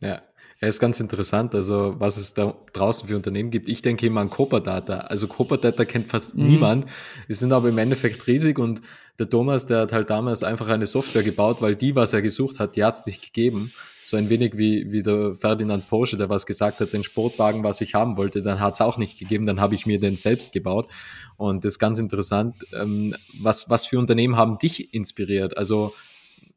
[0.04, 0.22] Ja,
[0.64, 3.68] ja, ist ganz interessant, also was es da draußen für Unternehmen gibt.
[3.68, 5.00] Ich denke immer an Coperdata.
[5.00, 6.46] Also Coperdata kennt fast mhm.
[6.46, 6.86] niemand.
[7.28, 8.82] Die sind aber im Endeffekt riesig und
[9.20, 12.60] der Thomas, der hat halt damals einfach eine Software gebaut, weil die, was er gesucht
[12.60, 13.74] hat, die hat es nicht gegeben.
[14.06, 17.82] So ein wenig wie, wie der Ferdinand Porsche, der was gesagt hat, den Sportwagen, was
[17.82, 20.54] ich haben wollte, dann hat es auch nicht gegeben, dann habe ich mir den selbst
[20.54, 20.88] gebaut.
[21.36, 22.56] Und das ist ganz interessant.
[22.74, 25.58] Ähm, was, was für Unternehmen haben dich inspiriert?
[25.58, 25.94] Also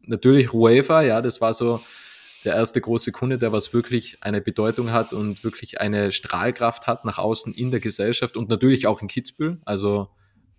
[0.03, 1.81] natürlich UEFA, ja, das war so
[2.47, 7.05] der erste große Kunde, der was wirklich eine Bedeutung hat und wirklich eine Strahlkraft hat
[7.05, 9.61] nach außen in der Gesellschaft und natürlich auch in Kitzbühel.
[9.65, 10.09] Also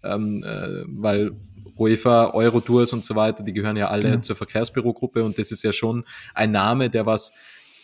[0.04, 1.32] ähm, äh, weil
[1.78, 4.24] UEFA, Eurotours und so weiter, die gehören ja alle mhm.
[4.24, 7.32] zur Verkehrsbürogruppe und das ist ja schon ein Name, der was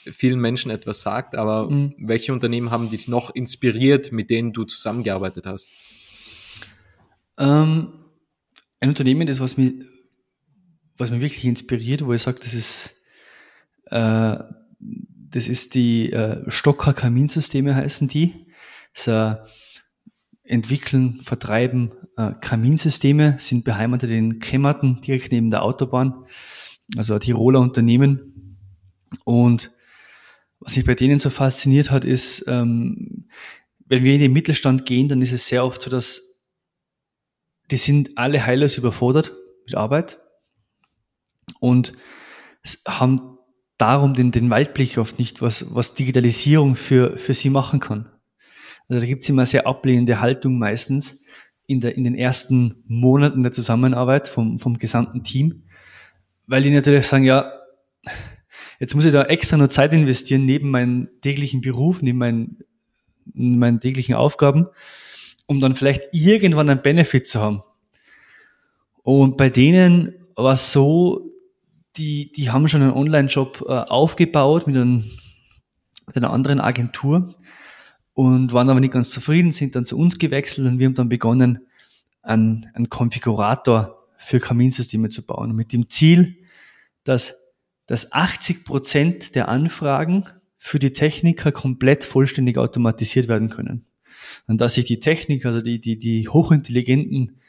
[0.03, 1.35] vielen Menschen etwas sagt.
[1.35, 1.95] Aber mhm.
[1.97, 5.69] welche Unternehmen haben dich noch inspiriert, mit denen du zusammengearbeitet hast?
[7.37, 7.93] Ähm,
[8.79, 9.73] ein Unternehmen, das was mich,
[10.97, 12.95] was mich wirklich inspiriert, wo ich sage, das ist
[13.85, 14.37] äh,
[14.79, 18.47] das ist die äh, Stocker Kaminsysteme heißen die.
[18.93, 19.07] Das
[20.43, 26.25] entwickeln, vertreiben äh, Kaminsysteme, sind beheimatet in Kemmerten, direkt neben der Autobahn.
[26.97, 28.57] Also ein Tiroler Unternehmen.
[29.23, 29.71] Und
[30.59, 33.27] was mich bei denen so fasziniert hat, ist, ähm,
[33.85, 36.41] wenn wir in den Mittelstand gehen, dann ist es sehr oft so, dass
[37.71, 39.33] die sind alle heillos überfordert
[39.65, 40.19] mit Arbeit
[41.59, 41.93] und
[42.87, 43.32] haben
[43.77, 48.09] darum den, den Waldblick oft nicht, was, was Digitalisierung für, für sie machen kann.
[48.87, 51.21] Also da gibt es immer sehr ablehnende Haltung meistens
[51.65, 55.63] in, der, in den ersten Monaten der Zusammenarbeit vom, vom gesamten Team,
[56.47, 57.51] weil die natürlich sagen, ja,
[58.79, 62.59] jetzt muss ich da extra nur Zeit investieren neben meinem täglichen Beruf, neben meinen,
[63.33, 64.67] meinen täglichen Aufgaben,
[65.45, 67.63] um dann vielleicht irgendwann einen Benefit zu haben.
[69.03, 71.32] Und bei denen war es so,
[71.97, 75.03] die, die haben schon einen Online-Shop äh, aufgebaut mit, einem,
[76.07, 77.33] mit einer anderen Agentur
[78.13, 81.09] und waren aber nicht ganz zufrieden, sind dann zu uns gewechselt und wir haben dann
[81.09, 81.59] begonnen,
[82.21, 85.55] einen, einen Konfigurator für Kaminsysteme zu bauen.
[85.55, 86.37] mit dem Ziel,
[87.03, 87.53] dass,
[87.85, 90.25] dass 80 Prozent der Anfragen
[90.57, 93.85] für die Techniker komplett vollständig automatisiert werden können.
[94.47, 97.41] Und dass sich die Techniker, also die, die, die hochintelligenten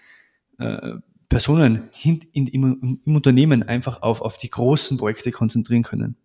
[0.58, 0.94] äh,
[1.28, 6.16] Personen in, in, im, im Unternehmen einfach auf, auf die großen Projekte konzentrieren können.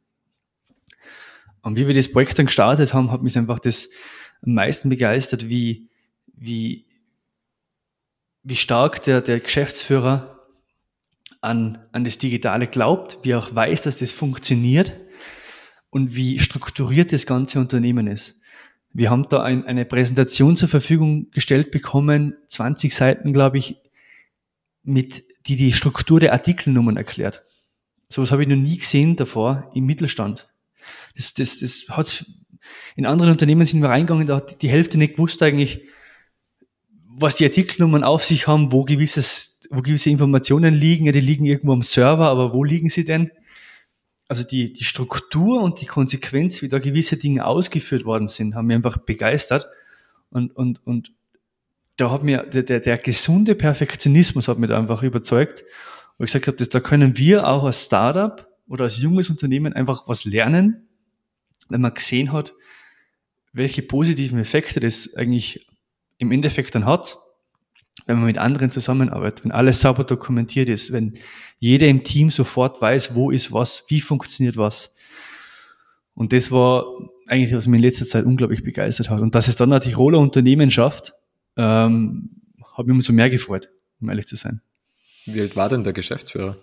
[1.62, 3.90] Und wie wir das Projekt dann gestartet haben, hat mich einfach das
[4.42, 5.90] am meisten begeistert, wie,
[6.28, 6.86] wie,
[8.44, 10.40] wie stark der, der Geschäftsführer
[11.42, 14.94] an, an das Digitale glaubt, wie er auch weiß, dass das funktioniert
[15.90, 18.40] und wie strukturiert das ganze Unternehmen ist.
[18.92, 23.78] Wir haben da ein, eine Präsentation zur Verfügung gestellt bekommen, 20 Seiten, glaube ich,
[24.84, 27.44] mit, die die Struktur der Artikelnummern erklärt.
[28.08, 30.50] Sowas habe ich noch nie gesehen davor im Mittelstand.
[31.15, 32.26] Das, das, das hat
[32.96, 35.88] in anderen Unternehmen sind wir reingegangen, da hat die Hälfte nicht gewusst eigentlich,
[37.08, 41.06] was die Artikelnummern auf sich haben, wo gewisses, wo gewisse Informationen liegen.
[41.06, 43.32] Ja, die liegen irgendwo am Server, aber wo liegen sie denn?
[44.28, 48.68] Also die, die Struktur und die Konsequenz, wie da gewisse Dinge ausgeführt worden sind, haben
[48.68, 49.68] mich einfach begeistert.
[50.30, 51.12] Und, und, und
[52.00, 55.66] da hat mir der, der, der gesunde Perfektionismus hat mich einfach überzeugt,
[56.18, 60.08] wo ich gesagt habe, da können wir auch als Startup oder als junges Unternehmen einfach
[60.08, 60.88] was lernen,
[61.68, 62.54] wenn man gesehen hat,
[63.52, 65.68] welche positiven Effekte das eigentlich
[66.18, 67.18] im Endeffekt dann hat,
[68.06, 71.16] wenn man mit anderen zusammenarbeitet, wenn alles sauber dokumentiert ist, wenn
[71.60, 74.94] jeder im Team sofort weiß, wo ist was, wie funktioniert was.
[76.14, 76.86] Und das war
[77.28, 79.20] eigentlich, was mich in letzter Zeit unglaublich begeistert hat.
[79.22, 81.14] Und dass es dann ein Tiroler Unternehmen schafft,
[81.60, 82.30] ähm,
[82.78, 83.69] hat mich umso mehr gefreut,
[84.00, 84.62] um ehrlich zu sein.
[85.26, 86.58] Wie alt war denn der Geschäftsführer?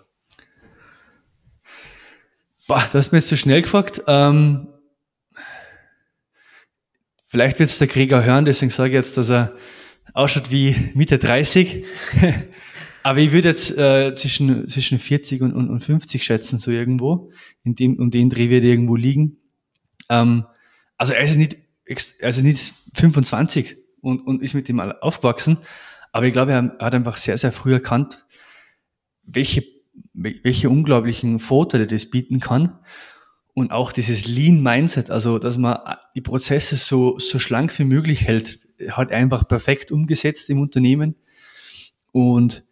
[2.67, 4.01] Boah, das hast mir jetzt so schnell gefragt.
[4.07, 4.67] Ähm,
[7.27, 9.55] vielleicht wird es der Krieger hören, deswegen sage ich jetzt, dass er
[10.13, 11.85] ausschaut wie Mitte 30.
[13.03, 17.31] Aber ich würde jetzt äh, zwischen, zwischen 40 und, und, und 50 schätzen, so irgendwo.
[17.63, 19.37] In dem, um den Dreh wird er irgendwo liegen.
[20.09, 20.45] Ähm,
[20.97, 25.57] also er ist nicht, er ist nicht 25 und, und ist mit dem aufgewachsen.
[26.11, 28.25] Aber ich glaube, er hat einfach sehr, sehr früh erkannt,
[29.23, 29.63] welche,
[30.13, 32.79] welche unglaublichen Vorteile das bieten kann.
[33.53, 35.79] Und auch dieses Lean Mindset, also dass man
[36.15, 41.15] die Prozesse so, so schlank wie möglich hält, hat einfach perfekt umgesetzt im Unternehmen.
[42.11, 42.63] Und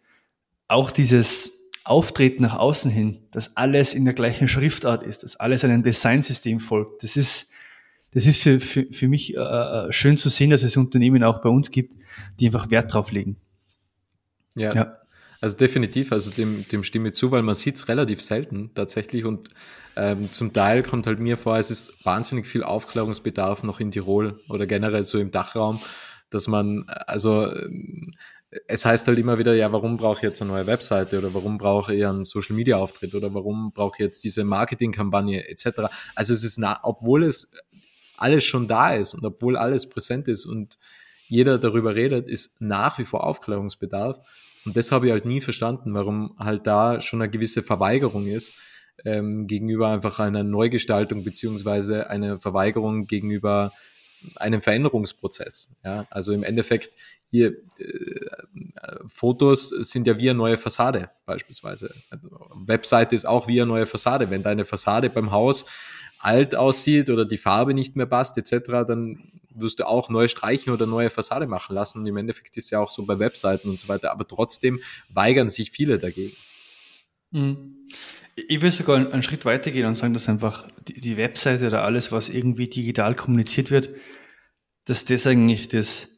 [0.68, 5.64] auch dieses Auftreten nach außen hin, dass alles in der gleichen Schriftart ist, dass alles
[5.64, 7.52] einem Designsystem folgt, das ist,
[8.12, 11.42] das ist für, für, für mich äh, äh, schön zu sehen, dass es Unternehmen auch
[11.42, 11.94] bei uns gibt,
[12.40, 13.36] die einfach Wert drauf legen.
[14.54, 14.72] Ja.
[14.74, 14.96] ja.
[15.40, 19.26] Also definitiv, also dem, dem stimme ich zu, weil man sieht es relativ selten tatsächlich
[19.26, 19.50] und
[19.94, 24.40] ähm, zum Teil kommt halt mir vor, es ist wahnsinnig viel Aufklärungsbedarf noch in Tirol
[24.48, 25.78] oder generell so im Dachraum,
[26.30, 28.12] dass man, also ähm,
[28.68, 31.58] es heißt halt immer wieder, ja, warum brauche ich jetzt eine neue Webseite oder warum
[31.58, 35.82] brauche ich einen Social Media Auftritt oder warum brauche ich jetzt diese Marketingkampagne etc.
[36.14, 37.50] Also es ist, na, obwohl es
[38.16, 40.78] alles schon da ist und obwohl alles präsent ist und
[41.28, 44.20] jeder darüber redet, ist nach wie vor Aufklärungsbedarf.
[44.64, 48.54] Und das habe ich halt nie verstanden, warum halt da schon eine gewisse Verweigerung ist
[49.04, 53.72] ähm, gegenüber einfach einer Neugestaltung beziehungsweise eine Verweigerung gegenüber
[54.36, 55.70] einem Veränderungsprozess.
[55.84, 56.90] Ja, also im Endeffekt
[57.30, 58.20] hier äh,
[59.08, 61.92] Fotos sind ja wie eine neue Fassade beispielsweise.
[62.10, 64.30] Also Webseite ist auch wie eine neue Fassade.
[64.30, 65.66] Wenn deine Fassade beim Haus
[66.26, 70.72] alt aussieht oder die Farbe nicht mehr passt etc., dann wirst du auch neu streichen
[70.72, 72.00] oder neue Fassade machen lassen.
[72.00, 74.10] Und im Endeffekt ist ja auch so bei Webseiten und so weiter.
[74.10, 76.36] Aber trotzdem weigern sich viele dagegen.
[77.30, 77.88] Mhm.
[78.34, 82.12] Ich will sogar einen Schritt weitergehen und sagen, dass einfach die, die Webseite oder alles,
[82.12, 83.88] was irgendwie digital kommuniziert wird,
[84.84, 86.16] dass das eigentlich das,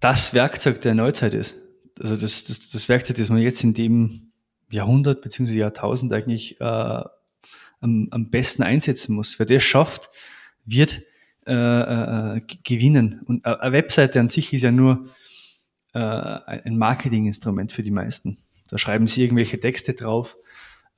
[0.00, 1.58] das Werkzeug der Neuzeit ist.
[1.98, 4.32] Also das, das, das Werkzeug, das man jetzt in dem
[4.70, 5.58] Jahrhundert bzw.
[5.58, 7.02] Jahrtausend eigentlich äh,
[7.80, 9.38] am, am besten einsetzen muss.
[9.38, 10.10] Wer das schafft,
[10.64, 11.02] wird
[11.46, 13.22] äh, äh, gewinnen.
[13.24, 15.08] Und eine Webseite an sich ist ja nur
[15.94, 18.38] äh, ein Marketinginstrument für die meisten.
[18.68, 20.36] Da schreiben sie irgendwelche Texte drauf,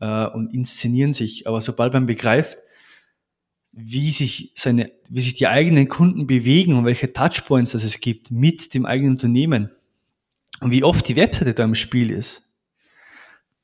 [0.02, 1.46] äh, und inszenieren sich.
[1.46, 2.58] Aber sobald man begreift,
[3.70, 8.30] wie sich seine, wie sich die eigenen Kunden bewegen und welche Touchpoints das es gibt
[8.30, 9.70] mit dem eigenen Unternehmen
[10.60, 12.42] und wie oft die Webseite da im Spiel ist,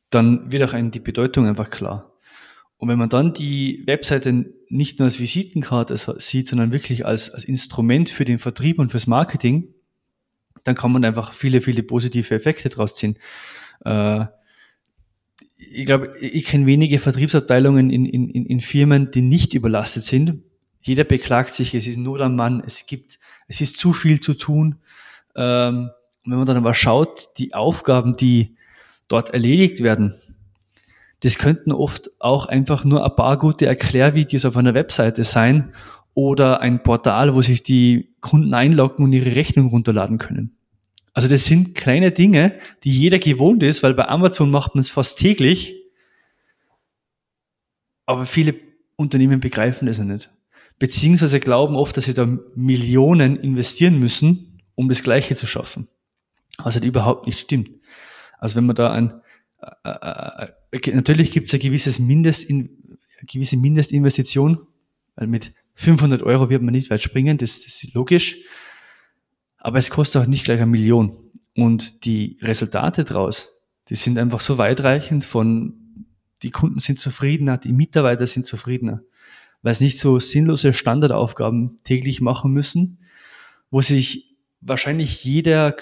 [0.08, 2.14] dann wird auch einem die Bedeutung einfach klar.
[2.78, 7.44] Und wenn man dann die Webseite nicht nur als Visitenkarte sieht, sondern wirklich als, als
[7.44, 9.74] Instrument für den Vertrieb und fürs Marketing,
[10.62, 13.18] dann kann man einfach viele, viele positive Effekte draus ziehen.
[13.84, 14.26] Äh,
[15.56, 20.42] ich glaube, ich kenne wenige Vertriebsabteilungen in, in, in Firmen, die nicht überlastet sind.
[20.80, 24.34] Jeder beklagt sich, es ist nur der Mann, es gibt, es ist zu viel zu
[24.34, 24.76] tun.
[25.34, 25.90] Ähm,
[26.24, 28.56] wenn man dann aber schaut, die Aufgaben, die
[29.08, 30.14] dort erledigt werden,
[31.20, 35.72] das könnten oft auch einfach nur ein paar gute Erklärvideos auf einer Webseite sein
[36.14, 40.56] oder ein Portal, wo sich die Kunden einloggen und ihre Rechnung runterladen können.
[41.12, 42.54] Also das sind kleine Dinge,
[42.84, 45.74] die jeder gewohnt ist, weil bei Amazon macht man es fast täglich.
[48.06, 48.54] Aber viele
[48.96, 50.30] Unternehmen begreifen das nicht.
[50.78, 55.88] Beziehungsweise glauben oft, dass sie da Millionen investieren müssen, um das Gleiche zu schaffen.
[56.58, 57.70] Was halt überhaupt nicht stimmt.
[58.38, 59.20] Also wenn man da ein,
[60.92, 64.66] natürlich gibt es ein gewisses Mindestin, eine gewisse Mindestinvestition,
[65.16, 68.38] weil mit 500 Euro wird man nicht weit springen, das, das ist logisch
[69.58, 71.12] aber es kostet auch nicht gleich eine Million.
[71.54, 75.74] Und die Resultate daraus, die sind einfach so weitreichend von
[76.42, 79.02] die Kunden sind zufriedener, die Mitarbeiter sind zufriedener,
[79.62, 83.00] weil es nicht so sinnlose Standardaufgaben täglich machen müssen,
[83.70, 85.74] wo sich wahrscheinlich jeder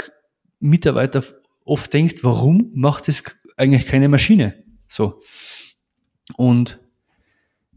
[0.59, 1.23] Mitarbeiter
[1.67, 3.23] oft denkt, warum macht es
[3.57, 4.63] eigentlich keine Maschine?
[4.89, 5.21] So.
[6.37, 6.79] Und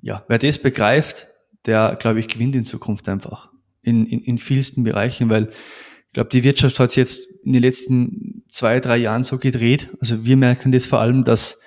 [0.01, 1.27] ja, wer das begreift,
[1.65, 3.49] der, glaube ich, gewinnt in Zukunft einfach
[3.81, 7.61] in, in, in vielsten Bereichen, weil ich glaube, die Wirtschaft hat sich jetzt in den
[7.61, 9.89] letzten zwei, drei Jahren so gedreht.
[10.01, 11.61] Also wir merken das vor allem, dass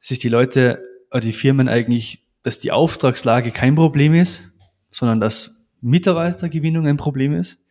[0.00, 4.52] sich die Leute, oder die Firmen eigentlich, dass die Auftragslage kein Problem ist,
[4.90, 7.62] sondern dass Mitarbeitergewinnung ein Problem ist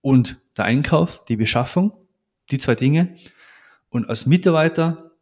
[0.00, 1.92] und der Einkauf, die Beschaffung,
[2.50, 3.16] die zwei Dinge.
[3.88, 5.12] Und als Mitarbeiter,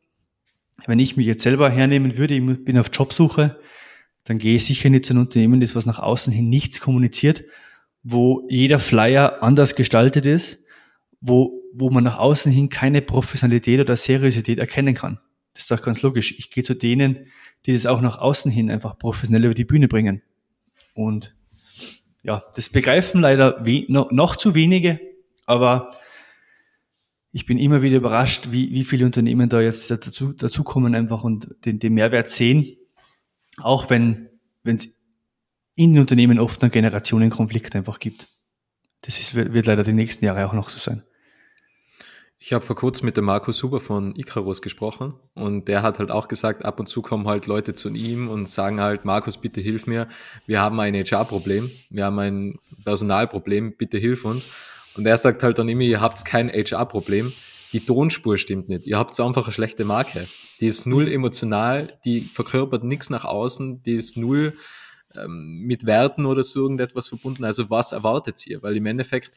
[0.87, 3.59] wenn ich mich jetzt selber hernehmen würde, ich bin auf Jobsuche,
[4.25, 7.45] dann gehe ich sicher nicht zu einem Unternehmen, das was nach außen hin nichts kommuniziert,
[8.03, 10.63] wo jeder Flyer anders gestaltet ist,
[11.21, 15.21] wo, wo man nach außen hin keine Professionalität oder Seriosität erkennen kann.
[15.53, 16.35] Das ist doch ganz logisch.
[16.39, 17.27] Ich gehe zu denen,
[17.65, 20.23] die das auch nach außen hin einfach professionell über die Bühne bringen.
[20.95, 21.35] Und
[22.23, 25.01] ja, das begreifen leider noch, noch zu wenige,
[25.47, 25.95] aber
[27.35, 31.25] ich bin immer wieder überrascht, wie, wie viele Unternehmen da jetzt dazu, dazu kommen einfach
[31.25, 32.77] und den, den Mehrwert sehen,
[33.57, 34.29] auch wenn
[34.63, 34.97] es
[35.75, 38.29] in den Unternehmen oft einen Generationenkonflikt einfach gibt.
[39.01, 41.03] Das ist, wird leider die nächsten Jahre auch noch so sein.
[42.39, 46.13] Ich habe vor kurzem mit dem Markus Huber von Icarus gesprochen und der hat halt
[46.13, 49.61] auch gesagt, ab und zu kommen halt Leute zu ihm und sagen halt, Markus, bitte
[49.61, 50.07] hilf mir,
[50.47, 54.53] wir haben ein HR-Problem, wir haben ein Personalproblem, bitte hilf uns.
[54.97, 57.33] Und er sagt halt dann immer, ihr habt kein HR-Problem,
[57.73, 58.87] die Tonspur stimmt nicht.
[58.87, 60.29] Ihr habt einfach eine schlechte Marke.
[60.61, 64.55] Die ist null emotional, die verkörpert nichts nach außen, die ist null
[65.17, 67.45] ähm, mit Werten oder so irgendetwas verbunden.
[67.45, 68.63] Also was erwartet ihr?
[68.63, 69.33] Weil im Endeffekt,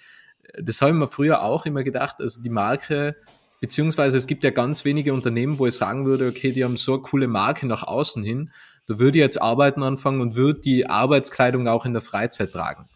[0.54, 3.16] äh, das habe ich mir früher auch immer gedacht, also die Marke,
[3.60, 6.94] beziehungsweise es gibt ja ganz wenige Unternehmen, wo ich sagen würde, okay, die haben so
[6.94, 8.52] eine coole Marke nach außen hin,
[8.86, 12.88] da würde ich jetzt arbeiten anfangen und würde die Arbeitskleidung auch in der Freizeit tragen.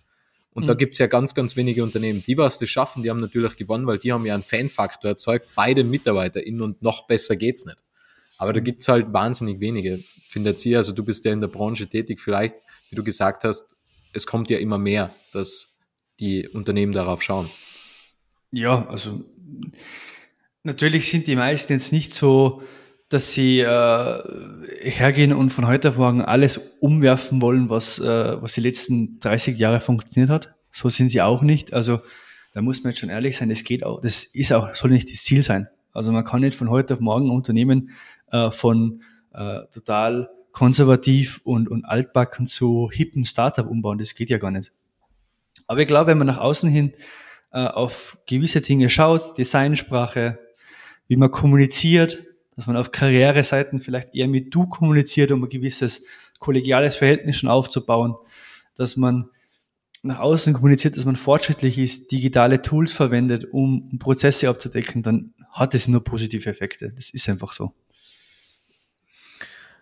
[0.53, 0.67] Und mhm.
[0.67, 3.87] da gibt's ja ganz, ganz wenige Unternehmen, die was das schaffen, die haben natürlich gewonnen,
[3.87, 7.77] weil die haben ja einen Fanfaktor erzeugt bei den MitarbeiterInnen und noch besser geht's nicht.
[8.37, 8.65] Aber da mhm.
[8.65, 10.79] gibt's halt wahnsinnig wenige, findet ihr.
[10.79, 12.55] Also du bist ja in der Branche tätig, vielleicht,
[12.89, 13.77] wie du gesagt hast,
[14.13, 15.77] es kommt ja immer mehr, dass
[16.19, 17.49] die Unternehmen darauf schauen.
[18.51, 19.23] Ja, also
[20.63, 22.61] natürlich sind die meisten jetzt nicht so
[23.11, 24.23] dass sie äh,
[24.79, 29.57] hergehen und von heute auf morgen alles umwerfen wollen, was, äh, was die letzten 30
[29.57, 30.55] Jahre funktioniert hat.
[30.71, 31.73] So sind sie auch nicht.
[31.73, 31.99] Also
[32.53, 35.11] da muss man jetzt schon ehrlich sein, das geht auch, das ist auch, soll nicht
[35.11, 35.67] das Ziel sein.
[35.91, 37.89] Also man kann nicht von heute auf morgen Unternehmen
[38.31, 39.01] äh, von
[39.33, 43.97] äh, total konservativ und, und altbacken zu hippen Startup umbauen.
[43.97, 44.71] Das geht ja gar nicht.
[45.67, 46.93] Aber ich glaube, wenn man nach außen hin
[47.51, 50.39] äh, auf gewisse Dinge schaut, Designsprache,
[51.09, 52.23] wie man kommuniziert,
[52.55, 56.03] dass man auf Karriereseiten vielleicht eher mit du kommuniziert, um ein gewisses
[56.39, 58.15] kollegiales Verhältnis schon aufzubauen,
[58.75, 59.29] dass man
[60.03, 65.75] nach außen kommuniziert, dass man fortschrittlich ist, digitale Tools verwendet, um Prozesse abzudecken, dann hat
[65.75, 66.91] es nur positive Effekte.
[66.91, 67.73] Das ist einfach so.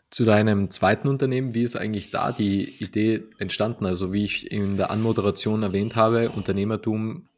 [0.10, 3.86] Zu deinem zweiten Unternehmen, wie ist eigentlich da die Idee entstanden?
[3.86, 7.29] Also wie ich in der Anmoderation erwähnt habe, Unternehmertum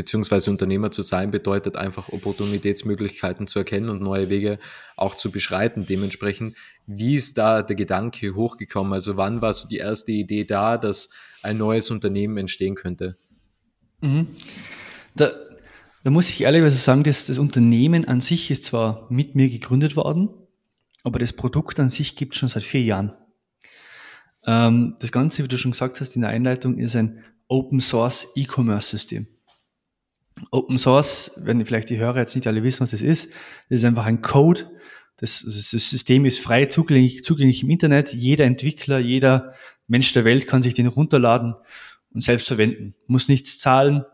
[0.00, 4.58] beziehungsweise Unternehmer zu sein bedeutet einfach Opportunitätsmöglichkeiten zu erkennen und neue Wege
[4.96, 5.84] auch zu beschreiten.
[5.84, 8.94] Dementsprechend, wie ist da der Gedanke hochgekommen?
[8.94, 11.10] Also wann war so die erste Idee da, dass
[11.42, 13.18] ein neues Unternehmen entstehen könnte?
[14.00, 14.28] Mhm.
[15.14, 15.32] Da,
[16.02, 19.96] da muss ich ehrlicherweise sagen, dass das Unternehmen an sich ist zwar mit mir gegründet
[19.96, 20.30] worden,
[21.02, 23.12] aber das Produkt an sich gibt es schon seit vier Jahren.
[24.46, 28.28] Ähm, das Ganze, wie du schon gesagt hast in der Einleitung, ist ein Open Source
[28.34, 29.26] E-Commerce System.
[30.50, 33.32] Open Source, wenn vielleicht die Hörer jetzt nicht alle wissen, was das ist,
[33.68, 34.70] das ist einfach ein Code.
[35.16, 38.12] Das, das System ist frei zugänglich, zugänglich im Internet.
[38.14, 39.54] Jeder Entwickler, jeder
[39.86, 41.54] Mensch der Welt kann sich den runterladen
[42.12, 42.94] und selbst verwenden.
[43.06, 44.04] Muss nichts zahlen.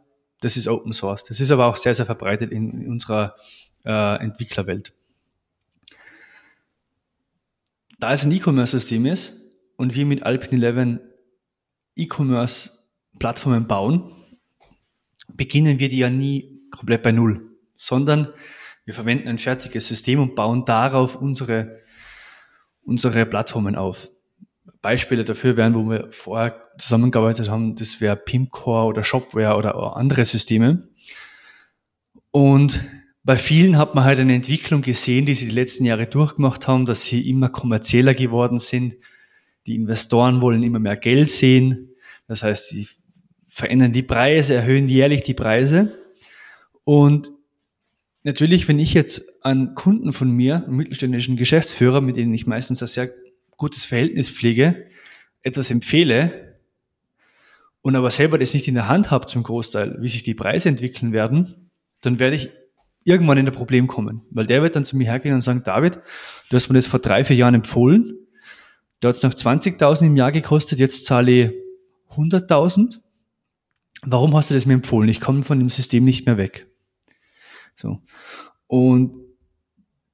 [0.41, 1.25] Das ist Open Source.
[1.25, 3.37] Das ist aber auch sehr, sehr verbreitet in, in unserer
[3.85, 4.93] äh, Entwicklerwelt.
[7.99, 9.41] Da es ein E-Commerce-System ist
[9.77, 11.01] und wir mit Alpine 11
[11.95, 14.13] E-Commerce-Plattformen bauen,
[15.37, 18.29] beginnen wir die ja nie komplett bei Null, sondern
[18.85, 21.81] wir verwenden ein fertiges System und bauen darauf unsere,
[22.83, 24.11] unsere Plattformen auf.
[24.81, 30.25] Beispiele dafür wären, wo wir vorher zusammengearbeitet haben, das wäre Pimcore oder Shopware oder andere
[30.25, 30.89] Systeme.
[32.31, 32.85] Und
[33.25, 36.87] bei vielen hat man halt eine Entwicklung gesehen, die sie die letzten Jahre durchgemacht haben,
[36.87, 38.95] dass sie immer kommerzieller geworden sind.
[39.67, 41.97] Die Investoren wollen immer mehr Geld sehen.
[42.29, 42.87] Das heißt, sie
[43.57, 45.97] verändern die Preise, erhöhen jährlich die Preise.
[46.85, 47.31] Und
[48.23, 52.89] natürlich, wenn ich jetzt an Kunden von mir, mittelständischen Geschäftsführer, mit denen ich meistens ein
[52.89, 53.09] sehr
[53.57, 54.85] gutes Verhältnis pflege,
[55.41, 56.59] etwas empfehle
[57.81, 60.69] und aber selber das nicht in der Hand habe zum Großteil, wie sich die Preise
[60.69, 61.71] entwickeln werden,
[62.03, 62.51] dann werde ich
[63.05, 64.21] irgendwann in ein Problem kommen.
[64.33, 66.01] Weil der wird dann zu mir hergehen und sagen, David,
[66.51, 68.19] du hast mir das vor drei, vier Jahren empfohlen,
[69.01, 71.51] da hat es noch 20.000 im Jahr gekostet, jetzt zahle ich
[72.15, 73.01] 100.000.
[74.03, 75.09] Warum hast du das mir empfohlen?
[75.09, 76.69] Ich komme von dem System nicht mehr weg.
[77.75, 78.03] So.
[78.67, 79.15] Und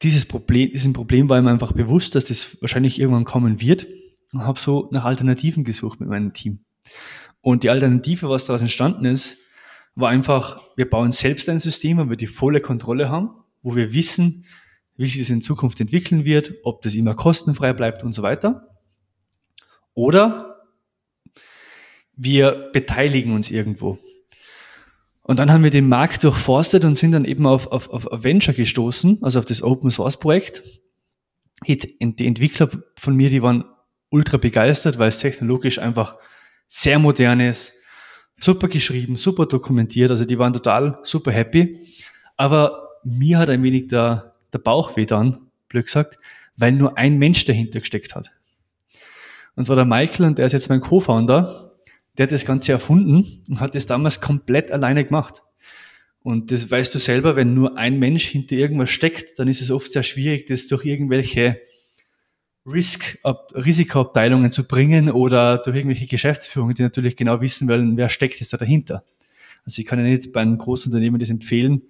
[0.02, 3.86] dieses Problem, diesem Problem war ihm einfach bewusst, dass das wahrscheinlich irgendwann kommen wird
[4.32, 6.64] und habe so nach Alternativen gesucht mit meinem Team.
[7.40, 9.38] Und die Alternative, was daraus entstanden ist,
[9.94, 13.30] war einfach, wir bauen selbst ein System, wo wir die volle Kontrolle haben,
[13.62, 14.44] wo wir wissen,
[14.96, 18.68] wie sich das in Zukunft entwickeln wird, ob das immer kostenfrei bleibt und so weiter.
[19.94, 20.51] Oder
[22.16, 23.98] wir beteiligen uns irgendwo.
[25.22, 28.54] Und dann haben wir den Markt durchforstet und sind dann eben auf, auf, auf Venture
[28.54, 30.62] gestoßen, also auf das Open Source Projekt.
[31.66, 33.64] Die Entwickler von mir, die waren
[34.10, 36.16] ultra begeistert, weil es technologisch einfach
[36.66, 37.74] sehr modern ist,
[38.40, 41.86] super geschrieben, super dokumentiert, also die waren total super happy.
[42.36, 46.18] Aber mir hat ein wenig der, der Bauch weh dann, blöd gesagt,
[46.56, 48.30] weil nur ein Mensch dahinter gesteckt hat.
[49.54, 51.71] Und zwar der Michael und der ist jetzt mein Co-Founder
[52.16, 55.42] der hat das Ganze erfunden und hat das damals komplett alleine gemacht.
[56.20, 59.70] Und das weißt du selber, wenn nur ein Mensch hinter irgendwas steckt, dann ist es
[59.70, 61.60] oft sehr schwierig, das durch irgendwelche
[62.64, 68.38] Risk Risikoabteilungen zu bringen oder durch irgendwelche Geschäftsführungen, die natürlich genau wissen wollen, wer steckt
[68.38, 69.04] jetzt da dahinter.
[69.64, 71.82] Also ich kann ja nicht bei einem großen Unternehmen das empfehlen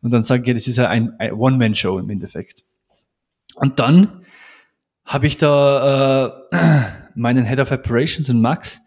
[0.00, 2.62] und dann sagen, ja, das ist ja ein, ein One-Man-Show im Endeffekt.
[3.56, 4.24] Und dann
[5.04, 6.82] habe ich da äh,
[7.14, 8.80] meinen Head of Operations und Max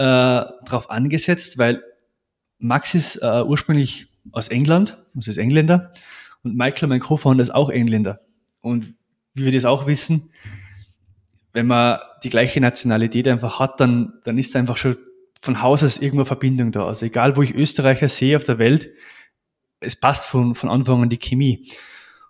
[0.00, 1.82] äh, drauf angesetzt, weil
[2.58, 5.92] Max ist äh, ursprünglich aus England, also ist Engländer,
[6.42, 8.20] und Michael, mein Co-Founder, ist auch Engländer.
[8.62, 8.94] Und
[9.34, 10.30] wie wir das auch wissen,
[11.52, 14.96] wenn man die gleiche Nationalität einfach hat, dann, dann ist einfach schon
[15.38, 16.86] von Haus aus irgendwo Verbindung da.
[16.86, 18.90] Also egal, wo ich Österreicher sehe auf der Welt,
[19.80, 21.66] es passt von, von Anfang an die Chemie.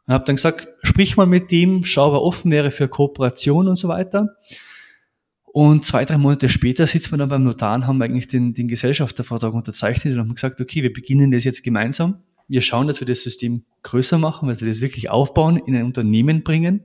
[0.07, 3.69] Und habe dann gesagt, sprich mal mit dem, schau, ob er offen wäre für Kooperation
[3.69, 4.37] und so weiter.
[5.53, 8.69] Und zwei, drei Monate später sitzen wir dann beim Notar und haben eigentlich den, den
[8.69, 12.23] Gesellschaftervertrag unterzeichnet und haben gesagt, okay, wir beginnen das jetzt gemeinsam.
[12.47, 15.85] Wir schauen, dass wir das System größer machen, dass wir das wirklich aufbauen, in ein
[15.85, 16.85] Unternehmen bringen.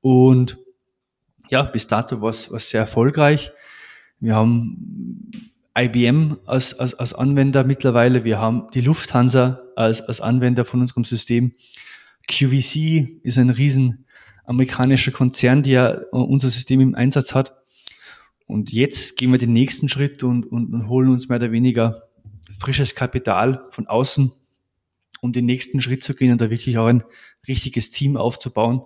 [0.00, 0.58] Und
[1.50, 3.52] ja, bis dato war es sehr erfolgreich.
[4.20, 5.30] Wir haben
[5.76, 8.24] IBM als, als, als Anwender mittlerweile.
[8.24, 11.52] Wir haben die Lufthansa als, als Anwender von unserem System.
[12.26, 14.04] QVC ist ein riesen
[14.44, 17.57] amerikanischer Konzern, der unser System im Einsatz hat.
[18.48, 22.08] Und jetzt gehen wir den nächsten Schritt und, und, und holen uns mehr oder weniger
[22.58, 24.32] frisches Kapital von außen,
[25.20, 27.04] um den nächsten Schritt zu gehen und da wirklich auch ein
[27.46, 28.82] richtiges Team aufzubauen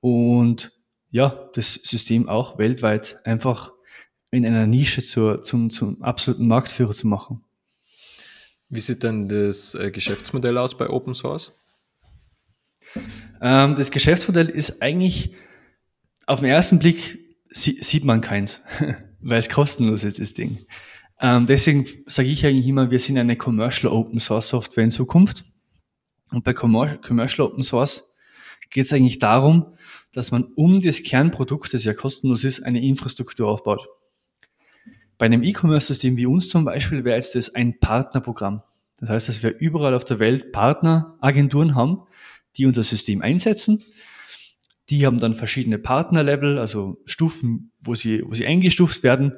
[0.00, 0.72] und
[1.10, 3.72] ja, das System auch weltweit einfach
[4.30, 7.42] in einer Nische zur, zum, zum absoluten Marktführer zu machen.
[8.68, 11.58] Wie sieht denn das äh, Geschäftsmodell aus bei Open Source?
[13.40, 15.34] Ähm, das Geschäftsmodell ist eigentlich
[16.26, 18.62] auf den ersten Blick sieht man keins,
[19.20, 20.58] weil es kostenlos ist, das Ding.
[21.20, 25.44] Ähm, deswegen sage ich eigentlich immer, wir sind eine Commercial Open Source Software in Zukunft.
[26.30, 28.14] Und bei Commercial Open Source
[28.70, 29.74] geht es eigentlich darum,
[30.12, 33.88] dass man um das Kernprodukt, das ja kostenlos ist, eine Infrastruktur aufbaut.
[35.16, 38.62] Bei einem E-Commerce-System wie uns zum Beispiel wäre jetzt das ein Partnerprogramm.
[38.98, 42.02] Das heißt, dass wir überall auf der Welt Partneragenturen haben,
[42.56, 43.82] die unser System einsetzen
[44.90, 49.34] die haben dann verschiedene Partnerlevel, also Stufen, wo sie, wo sie eingestuft werden.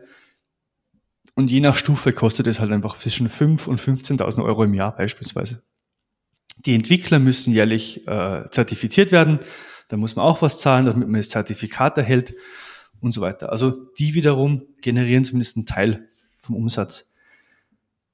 [1.34, 4.94] Und je nach Stufe kostet es halt einfach zwischen 5 und 15.000 Euro im Jahr
[4.94, 5.62] beispielsweise.
[6.66, 9.40] Die Entwickler müssen jährlich äh, zertifiziert werden.
[9.88, 12.34] Da muss man auch was zahlen, damit man das Zertifikat erhält
[13.00, 13.50] und so weiter.
[13.50, 16.08] Also die wiederum generieren zumindest einen Teil
[16.42, 17.06] vom Umsatz.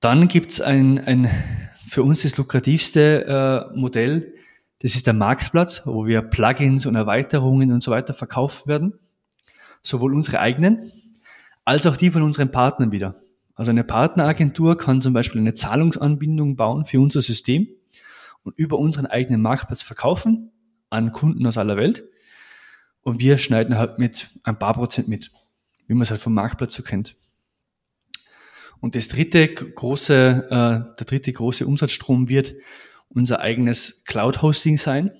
[0.00, 1.28] Dann gibt's ein, ein
[1.88, 4.34] für uns das lukrativste äh, Modell,
[4.86, 8.92] das ist der Marktplatz, wo wir Plugins und Erweiterungen und so weiter verkauft werden.
[9.82, 10.92] Sowohl unsere eigenen
[11.64, 13.16] als auch die von unseren Partnern wieder.
[13.56, 17.66] Also eine Partneragentur kann zum Beispiel eine Zahlungsanbindung bauen für unser System
[18.44, 20.52] und über unseren eigenen Marktplatz verkaufen
[20.88, 22.04] an Kunden aus aller Welt.
[23.02, 25.32] Und wir schneiden halt mit ein paar Prozent mit,
[25.88, 27.16] wie man es halt vom Marktplatz so kennt.
[28.78, 32.54] Und das dritte große, äh, der dritte große Umsatzstrom wird
[33.08, 35.10] unser eigenes Cloud-Hosting sein.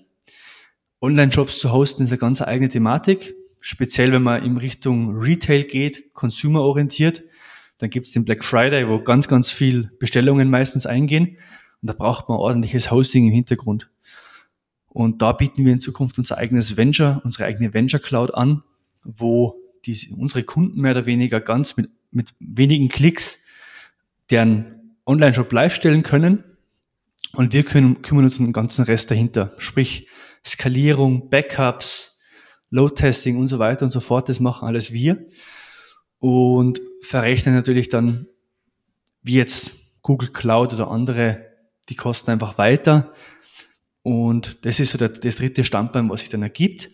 [1.00, 3.34] Online-Shops zu hosten ist eine ganz eigene Thematik.
[3.60, 7.22] Speziell, wenn man in Richtung Retail geht, consumer-orientiert.
[7.78, 11.36] Dann gibt es den Black Friday, wo ganz, ganz viel Bestellungen meistens eingehen.
[11.82, 13.90] Und da braucht man ordentliches Hosting im Hintergrund.
[14.88, 18.62] Und da bieten wir in Zukunft unser eigenes Venture, unsere eigene Venture Cloud an,
[19.04, 23.38] wo diese, unsere Kunden mehr oder weniger ganz mit, mit wenigen Klicks
[24.30, 26.44] deren Online-Shop live stellen können.
[27.32, 29.52] Und wir können, kümmern uns um den ganzen Rest dahinter.
[29.58, 30.08] Sprich,
[30.44, 32.18] Skalierung, Backups,
[32.70, 34.28] Load-Testing und so weiter und so fort.
[34.28, 35.26] Das machen alles wir.
[36.18, 38.26] Und verrechnen natürlich dann,
[39.22, 39.72] wie jetzt
[40.02, 41.46] Google Cloud oder andere,
[41.88, 43.12] die Kosten einfach weiter.
[44.02, 46.90] Und das ist so der, das dritte Standbein, was sich dann ergibt.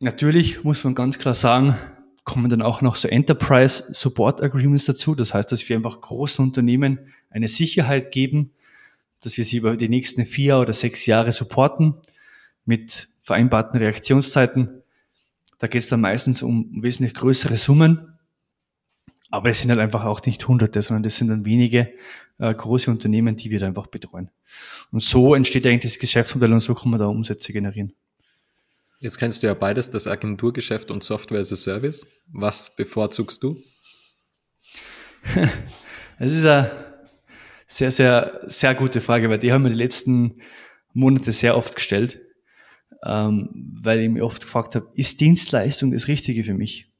[0.00, 1.76] Natürlich muss man ganz klar sagen,
[2.24, 5.14] kommen dann auch noch so Enterprise Support Agreements dazu.
[5.14, 6.98] Das heißt, dass wir einfach großen Unternehmen
[7.30, 8.52] eine Sicherheit geben,
[9.24, 11.94] dass wir sie über die nächsten vier oder sechs Jahre supporten
[12.66, 14.82] mit vereinbarten Reaktionszeiten.
[15.58, 18.18] Da geht es dann meistens um wesentlich größere Summen.
[19.30, 21.94] Aber es sind halt einfach auch nicht Hunderte, sondern das sind dann wenige
[22.38, 24.30] äh, große Unternehmen, die wir da einfach betreuen.
[24.92, 27.94] Und so entsteht eigentlich das Geschäftsmodell und so kann man da Umsätze generieren.
[29.00, 32.06] Jetzt kennst du ja beides, das Agenturgeschäft und Software as a Service.
[32.26, 33.58] Was bevorzugst du?
[36.16, 36.83] Es ist eine
[37.66, 40.40] sehr, sehr, sehr gute Frage, weil die haben wir die letzten
[40.92, 42.20] Monate sehr oft gestellt,
[43.04, 43.50] ähm,
[43.80, 46.92] weil ich mich oft gefragt habe, ist Dienstleistung das Richtige für mich?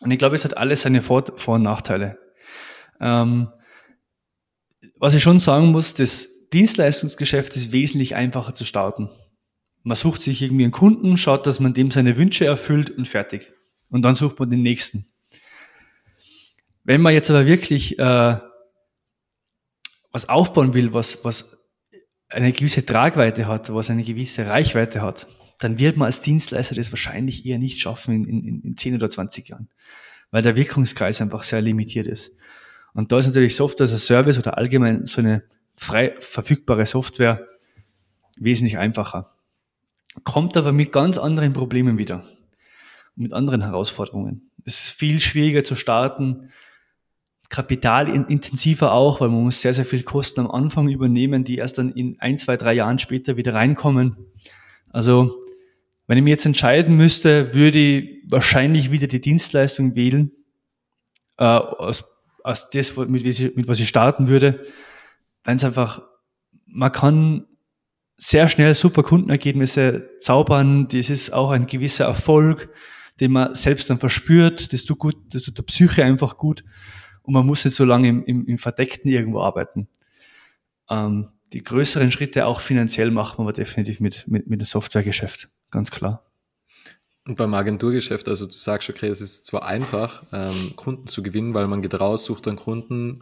[0.00, 2.18] Und ich glaube, es hat alles seine Vor-, Vor und Nachteile.
[3.00, 3.48] Ähm,
[4.98, 9.10] was ich schon sagen muss, das Dienstleistungsgeschäft ist wesentlich einfacher zu starten.
[9.82, 13.52] Man sucht sich irgendwie einen Kunden, schaut, dass man dem seine Wünsche erfüllt und fertig.
[13.90, 15.06] Und dann sucht man den nächsten.
[16.84, 18.36] Wenn man jetzt aber wirklich äh,
[20.10, 21.68] was aufbauen will, was, was
[22.28, 25.26] eine gewisse Tragweite hat, was eine gewisse Reichweite hat,
[25.60, 29.10] dann wird man als Dienstleister das wahrscheinlich eher nicht schaffen in, in, in 10 oder
[29.10, 29.68] 20 Jahren,
[30.30, 32.32] weil der Wirkungskreis einfach sehr limitiert ist.
[32.94, 35.42] Und da ist natürlich Software als Service oder allgemein so eine
[35.76, 37.46] frei verfügbare Software
[38.38, 39.32] wesentlich einfacher
[40.24, 42.24] kommt aber mit ganz anderen Problemen wieder,
[43.14, 44.50] mit anderen Herausforderungen.
[44.64, 46.50] Es ist viel schwieriger zu starten,
[47.48, 51.92] kapitalintensiver auch, weil man muss sehr, sehr viel Kosten am Anfang übernehmen, die erst dann
[51.92, 54.16] in ein, zwei, drei Jahren später wieder reinkommen.
[54.90, 55.44] Also,
[56.06, 60.32] wenn ich mir jetzt entscheiden müsste, würde ich wahrscheinlich wieder die Dienstleistung wählen,
[61.38, 62.04] äh, aus,
[62.44, 63.24] aus das, mit,
[63.56, 64.64] mit was ich starten würde,
[65.44, 66.02] weil es einfach,
[66.66, 67.46] man kann
[68.18, 70.88] sehr schnell super Kundenergebnisse zaubern.
[70.88, 72.68] Das ist auch ein gewisser Erfolg,
[73.20, 74.72] den man selbst dann verspürt.
[74.72, 76.64] Das tut gut, das tut der Psyche einfach gut.
[77.28, 79.86] Und man muss nicht so lange im, im, im Verdeckten irgendwo arbeiten.
[80.88, 85.50] Ähm, die größeren Schritte auch finanziell machen wir definitiv mit, mit, mit dem Softwaregeschäft.
[85.70, 86.24] Ganz klar.
[87.26, 91.52] Und beim Agenturgeschäft, also du sagst, okay, es ist zwar einfach, ähm, Kunden zu gewinnen,
[91.52, 93.20] weil man geht raus, sucht einen Kunden,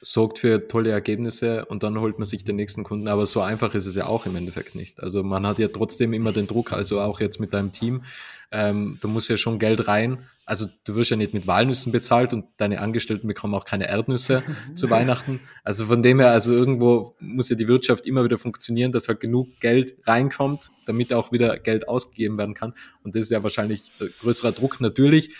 [0.00, 3.08] sorgt für tolle Ergebnisse und dann holt man sich den nächsten Kunden.
[3.08, 5.02] Aber so einfach ist es ja auch im Endeffekt nicht.
[5.02, 8.04] Also man hat ja trotzdem immer den Druck, also auch jetzt mit deinem Team.
[8.52, 10.18] Ähm, da muss ja schon Geld rein.
[10.44, 14.42] Also du wirst ja nicht mit Walnüssen bezahlt und deine Angestellten bekommen auch keine Erdnüsse
[14.74, 15.40] zu Weihnachten.
[15.64, 19.20] Also von dem her, also irgendwo muss ja die Wirtschaft immer wieder funktionieren, dass halt
[19.20, 22.74] genug Geld reinkommt, damit auch wieder Geld ausgegeben werden kann.
[23.02, 25.34] Und das ist ja wahrscheinlich äh, größerer Druck natürlich.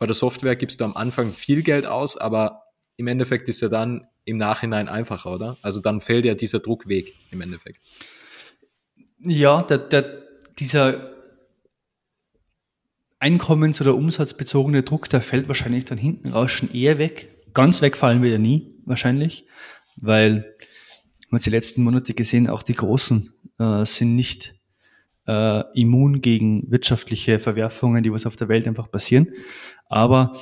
[0.00, 2.62] Bei der Software gibst du am Anfang viel Geld aus, aber
[2.96, 5.56] im Endeffekt ist ja dann im Nachhinein einfacher, oder?
[5.62, 7.80] Also dann fällt ja dieser Druck weg im Endeffekt.
[9.18, 10.22] Ja, der, der,
[10.58, 11.19] dieser
[13.20, 17.36] einkommens- oder umsatzbezogene Druck, der fällt wahrscheinlich dann hinten raus schon eher weg.
[17.54, 19.46] Ganz wegfallen wir ja nie, wahrscheinlich,
[19.96, 20.56] weil
[21.28, 24.54] man hat die letzten Monate gesehen, auch die Großen äh, sind nicht
[25.26, 29.28] äh, immun gegen wirtschaftliche Verwerfungen, die was auf der Welt einfach passieren.
[29.86, 30.32] Aber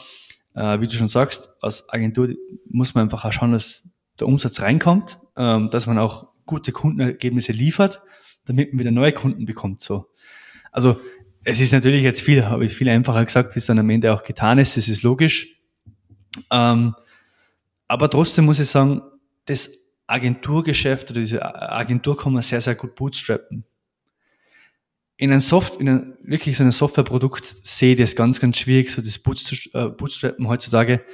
[0.55, 2.31] äh, wie du schon sagst, als Agentur
[2.69, 7.53] muss man einfach auch schauen, dass der Umsatz reinkommt, ähm, dass man auch gute Kundenergebnisse
[7.53, 8.01] liefert,
[8.47, 9.83] damit man wieder neue Kunden bekommt.
[9.83, 10.07] So.
[10.73, 11.01] Also
[11.45, 14.13] es ist natürlich jetzt viel, habe ich viel einfacher gesagt, wie es dann am Ende
[14.13, 15.61] auch getan ist, das ist logisch.
[16.51, 16.95] Ähm,
[17.87, 19.03] aber trotzdem muss ich sagen,
[19.47, 19.71] das
[20.07, 23.65] Agenturgeschäft oder diese Agentur kann man sehr, sehr gut bootstrappen
[25.19, 28.91] in ein Soft, in ein, wirklich so ein Softwareprodukt sehe ich das ganz, ganz schwierig,
[28.91, 31.05] so das äh, Bootstrappen heutzutage,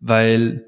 [0.00, 0.66] weil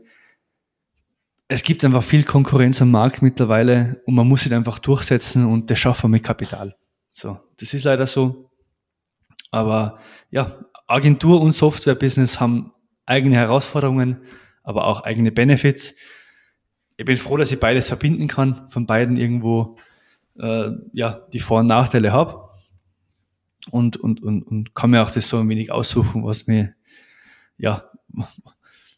[1.49, 5.71] es gibt einfach viel Konkurrenz am Markt mittlerweile und man muss sich einfach durchsetzen und
[5.71, 6.77] das schafft man mit Kapital.
[7.11, 8.46] So, das ist leider so.
[9.51, 9.99] Aber
[10.31, 12.73] ja, Agentur und Software-Business haben
[13.07, 14.23] eigene Herausforderungen,
[14.63, 15.95] aber auch eigene Benefits.
[16.97, 19.79] Ich bin froh, dass ich beides verbinden kann, von beiden irgendwo
[20.39, 22.49] äh, ja die Vor- und Nachteile habe
[23.71, 26.75] und, und, und, und kann mir auch das so ein wenig aussuchen, was mir,
[27.59, 27.91] ja,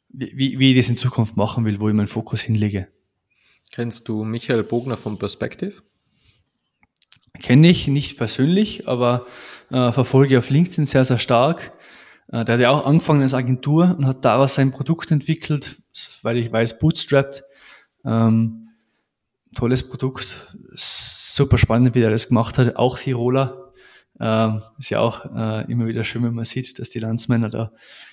[0.08, 2.88] wie, wie ich das in Zukunft machen will, wo ich meinen Fokus hinlege.
[3.72, 5.82] Kennst du Michael Bogner von Perspective?
[7.42, 9.26] Kenne ich nicht persönlich, aber
[9.70, 11.72] äh, verfolge auf LinkedIn sehr, sehr stark.
[12.32, 15.80] Äh, der hat ja auch angefangen als Agentur und hat daraus sein Produkt entwickelt,
[16.22, 17.44] weil ich weiß, bootstrapped.
[18.04, 18.68] Ähm,
[19.54, 22.76] tolles Produkt, super spannend, wie er das gemacht hat.
[22.76, 23.72] Auch Tiroler.
[24.20, 27.72] Ähm, ist ja auch äh, immer wieder schön, wenn man sieht, dass die Landsmänner da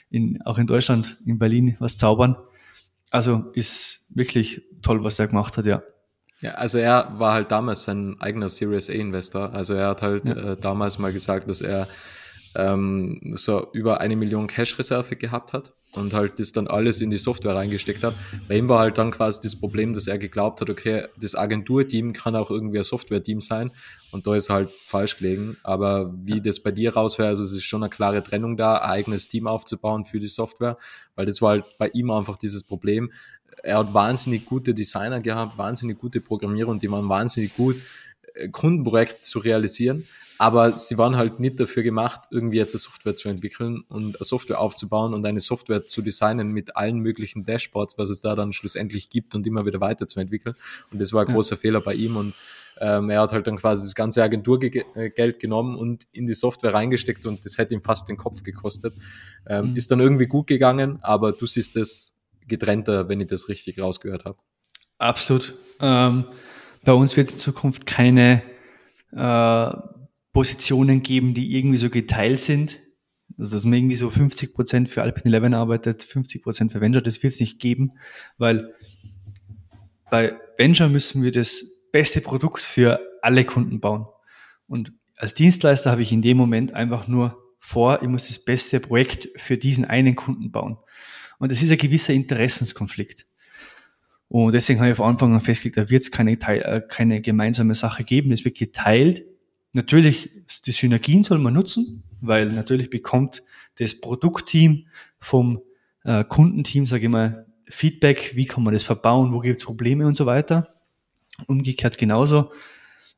[0.09, 2.35] in, auch in Deutschland, in Berlin was zaubern.
[3.09, 5.81] Also ist wirklich toll, was er gemacht hat, ja.
[6.41, 9.53] Ja, also er war halt damals sein eigener Series A Investor.
[9.53, 10.53] Also er hat halt ja.
[10.53, 11.87] äh, damals mal gesagt, dass er
[12.55, 17.17] ähm, so über eine Million Cash-Reserve gehabt hat und halt das dann alles in die
[17.17, 18.15] Software reingesteckt hat.
[18.47, 22.13] Bei ihm war halt dann quasi das Problem, dass er geglaubt hat, okay, das Agenturteam
[22.13, 23.71] kann auch irgendwie ein Software-Team sein
[24.11, 25.57] und da ist halt falsch gelegen.
[25.63, 28.89] Aber wie das bei dir raushört, also es ist schon eine klare Trennung da, ein
[28.89, 30.77] eigenes Team aufzubauen für die Software,
[31.15, 33.11] weil das war halt bei ihm einfach dieses Problem.
[33.63, 37.77] Er hat wahnsinnig gute Designer gehabt, wahnsinnig gute Programmierer und die waren wahnsinnig gut,
[38.33, 40.05] äh, Kundenprojekte zu realisieren
[40.37, 44.25] aber sie waren halt nicht dafür gemacht, irgendwie jetzt eine Software zu entwickeln und eine
[44.25, 48.51] Software aufzubauen und eine Software zu designen mit allen möglichen Dashboards, was es da dann
[48.51, 50.55] schlussendlich gibt und immer wieder weiterzuentwickeln.
[50.91, 51.33] Und das war ein ja.
[51.33, 52.33] großer Fehler bei ihm und
[52.81, 57.25] ähm, er hat halt dann quasi das ganze Agenturgeld genommen und in die Software reingesteckt
[57.25, 58.93] und das hätte ihm fast den Kopf gekostet.
[59.47, 59.75] Ähm, mhm.
[59.77, 62.14] Ist dann irgendwie gut gegangen, aber du siehst es
[62.47, 64.37] getrennter, wenn ich das richtig rausgehört habe.
[64.97, 65.55] Absolut.
[65.79, 66.25] Ähm,
[66.83, 68.43] bei uns wird es in Zukunft keine
[69.11, 69.71] äh,
[70.33, 72.79] Positionen geben, die irgendwie so geteilt sind.
[73.37, 77.01] Also dass man irgendwie so 50 Prozent für Alpine 11 arbeitet, 50 Prozent für Venture,
[77.01, 77.93] das wird es nicht geben,
[78.37, 78.73] weil
[80.09, 84.05] bei Venture müssen wir das beste Produkt für alle Kunden bauen.
[84.67, 88.79] Und als Dienstleister habe ich in dem Moment einfach nur vor, ich muss das beste
[88.79, 90.77] Projekt für diesen einen Kunden bauen.
[91.39, 93.25] Und das ist ein gewisser Interessenskonflikt.
[94.27, 97.73] Und deswegen habe ich von Anfang an festgelegt, da wird es keine, äh, keine gemeinsame
[97.73, 98.31] Sache geben.
[98.31, 99.23] Es wird geteilt
[99.75, 100.31] Natürlich,
[100.65, 103.43] die Synergien soll man nutzen, weil natürlich bekommt
[103.77, 104.87] das Produktteam
[105.19, 105.61] vom
[106.05, 110.07] äh, Kundenteam, sage ich mal, Feedback, wie kann man das verbauen, wo gibt es Probleme
[110.07, 110.75] und so weiter.
[111.47, 112.53] Umgekehrt genauso.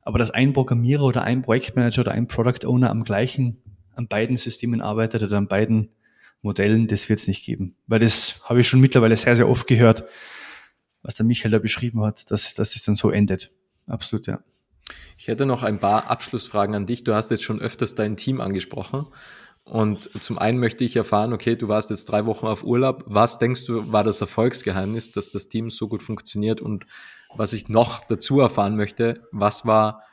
[0.02, 3.62] Aber dass ein Programmierer oder ein Projektmanager oder ein Product Owner am gleichen,
[3.94, 5.90] an beiden Systemen arbeitet oder an beiden
[6.42, 7.76] Modellen, das wird es nicht geben.
[7.88, 10.06] Weil das habe ich schon mittlerweile sehr, sehr oft gehört,
[11.02, 13.52] was der Michael da beschrieben hat, dass, dass es dann so endet.
[13.88, 14.40] Absolut, ja.
[15.18, 17.04] Ich hätte noch ein paar Abschlussfragen an dich.
[17.04, 19.08] Du hast jetzt schon öfters dein Team angesprochen.
[19.64, 23.04] Und zum einen möchte ich erfahren, okay, du warst jetzt drei Wochen auf Urlaub.
[23.06, 26.62] Was denkst du, war das Erfolgsgeheimnis, dass das Team so gut funktioniert?
[26.62, 26.86] Und
[27.36, 30.04] was ich noch dazu erfahren möchte, was war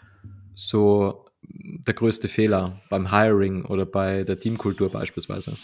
[0.54, 5.56] so der größte Fehler beim Hiring oder bei der Teamkultur beispielsweise?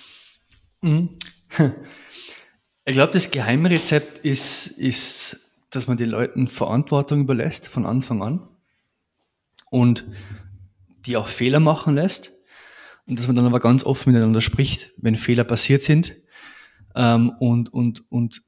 [0.83, 1.11] Mhm.
[2.87, 8.49] Ich glaube, das Geheimrezept ist, ist, dass man den Leuten Verantwortung überlässt von Anfang an
[9.71, 10.07] und
[11.07, 12.33] die auch Fehler machen lässt
[13.07, 16.17] und dass man dann aber ganz offen miteinander spricht, wenn Fehler passiert sind
[16.97, 18.43] ähm, und, und, und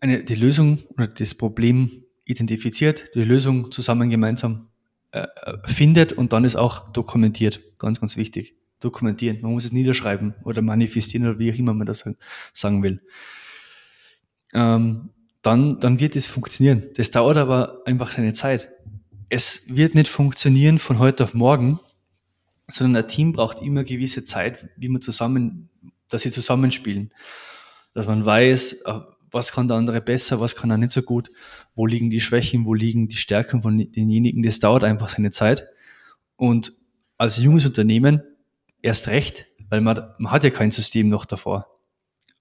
[0.00, 4.68] eine, die Lösung oder das Problem identifiziert, die Lösung zusammen gemeinsam
[5.12, 7.62] äh, äh findet und dann ist auch dokumentiert.
[7.78, 8.56] Ganz, ganz wichtig.
[8.80, 9.40] Dokumentieren.
[9.40, 12.08] Man muss es niederschreiben oder manifestieren oder wie auch immer man das
[12.52, 13.00] sagen will.
[14.54, 15.10] Ähm,
[15.42, 16.84] dann, dann wird es funktionieren.
[16.96, 18.70] Das dauert aber einfach seine Zeit
[19.28, 21.80] es wird nicht funktionieren von heute auf morgen,
[22.66, 25.68] sondern ein Team braucht immer gewisse Zeit, wie man zusammen,
[26.08, 27.12] dass sie zusammenspielen.
[27.94, 29.00] Dass man weiß, äh,
[29.30, 31.30] was kann der andere besser, was kann er nicht so gut,
[31.74, 34.42] wo liegen die Schwächen, wo liegen die Stärken von denjenigen.
[34.42, 35.66] Das dauert einfach seine Zeit.
[36.36, 36.72] Und
[37.18, 38.22] als junges Unternehmen
[38.82, 41.66] erst recht, weil man, man hat ja kein System noch davor,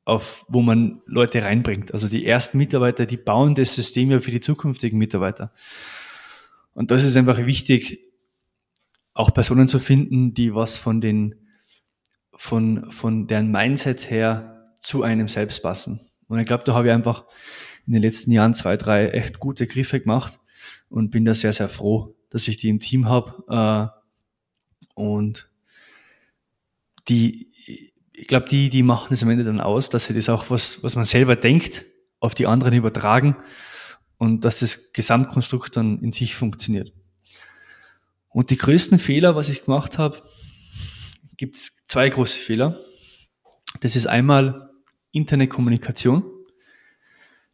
[0.05, 1.93] auf, wo man Leute reinbringt.
[1.93, 5.51] Also die ersten Mitarbeiter, die bauen das System ja für die zukünftigen Mitarbeiter.
[6.73, 7.99] Und das ist einfach wichtig,
[9.13, 11.35] auch Personen zu finden, die was von den,
[12.35, 15.99] von, von deren Mindset her zu einem selbst passen.
[16.27, 17.25] Und ich glaube, da habe ich einfach
[17.88, 20.39] in den letzten Jahren zwei, drei echt gute Griffe gemacht
[20.89, 23.91] und bin da sehr, sehr froh, dass ich die im Team habe.
[23.93, 25.49] Äh, und
[27.08, 27.47] die,
[28.14, 30.84] ich glaube, die, die machen es am Ende dann aus, dass sie das auch, was,
[30.84, 31.86] was man selber denkt,
[32.20, 33.36] auf die anderen übertragen
[34.18, 36.91] und dass das Gesamtkonstrukt dann in sich funktioniert.
[38.30, 40.22] Und die größten Fehler, was ich gemacht habe,
[41.38, 42.80] gibt es zwei große Fehler.
[43.82, 44.70] Das ist einmal
[45.12, 46.24] interne Kommunikation.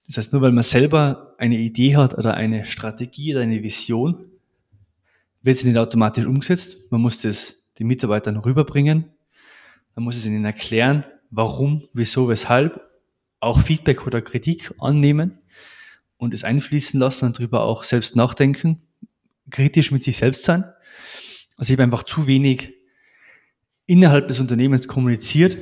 [0.08, 4.32] Das heißt, nur weil man selber eine Idee hat oder eine Strategie oder eine Vision,
[5.42, 6.92] wird sie nicht automatisch umgesetzt.
[6.92, 9.06] Man muss das den Mitarbeitern rüberbringen.
[9.96, 12.82] Man muss es ihnen erklären, warum, wieso, weshalb,
[13.40, 15.40] auch Feedback oder Kritik annehmen
[16.18, 18.82] und es einfließen lassen und darüber auch selbst nachdenken,
[19.50, 20.64] kritisch mit sich selbst sein.
[21.58, 22.74] Also ich habe einfach zu wenig
[23.86, 25.58] innerhalb des Unternehmens kommuniziert.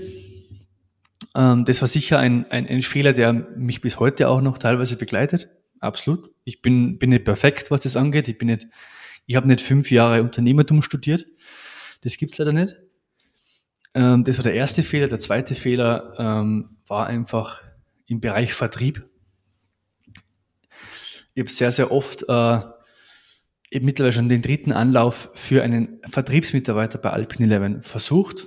[1.36, 4.98] Ähm, das war sicher ein, ein, ein Fehler, der mich bis heute auch noch teilweise
[4.98, 5.50] begleitet.
[5.80, 6.32] Absolut.
[6.44, 8.28] Ich bin, bin nicht perfekt, was das angeht.
[8.28, 8.68] Ich bin nicht,
[9.26, 11.26] ich habe nicht fünf Jahre Unternehmertum studiert.
[12.02, 12.76] Das gibt's leider nicht.
[13.94, 15.08] Ähm, das war der erste Fehler.
[15.08, 17.62] Der zweite Fehler ähm, war einfach
[18.06, 19.08] im Bereich Vertrieb.
[21.34, 22.60] Ich habe sehr, sehr oft äh,
[23.72, 28.46] eben mittlerweile schon den dritten Anlauf für einen Vertriebsmitarbeiter bei Alpine 11 versucht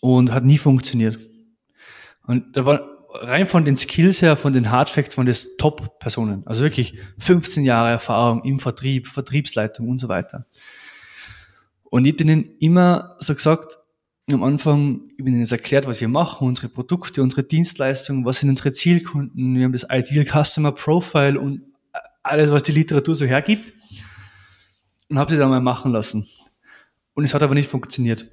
[0.00, 1.18] und hat nie funktioniert.
[2.26, 6.42] Und da war rein von den Skills her, von den Hardfacts, von des Top-Personen.
[6.46, 10.46] Also wirklich 15 Jahre Erfahrung im Vertrieb, Vertriebsleitung und so weiter.
[11.84, 13.78] Und ich bin ihnen immer so gesagt,
[14.34, 18.38] am Anfang, ich bin ihnen jetzt erklärt, was wir machen, unsere Produkte, unsere Dienstleistungen, was
[18.38, 21.62] sind unsere Zielkunden, wir haben das Ideal Customer Profile und
[22.24, 23.72] alles, was die Literatur so hergibt.
[25.08, 26.26] Und habe sie dann mal machen lassen.
[27.14, 28.26] Und es hat aber nicht funktioniert.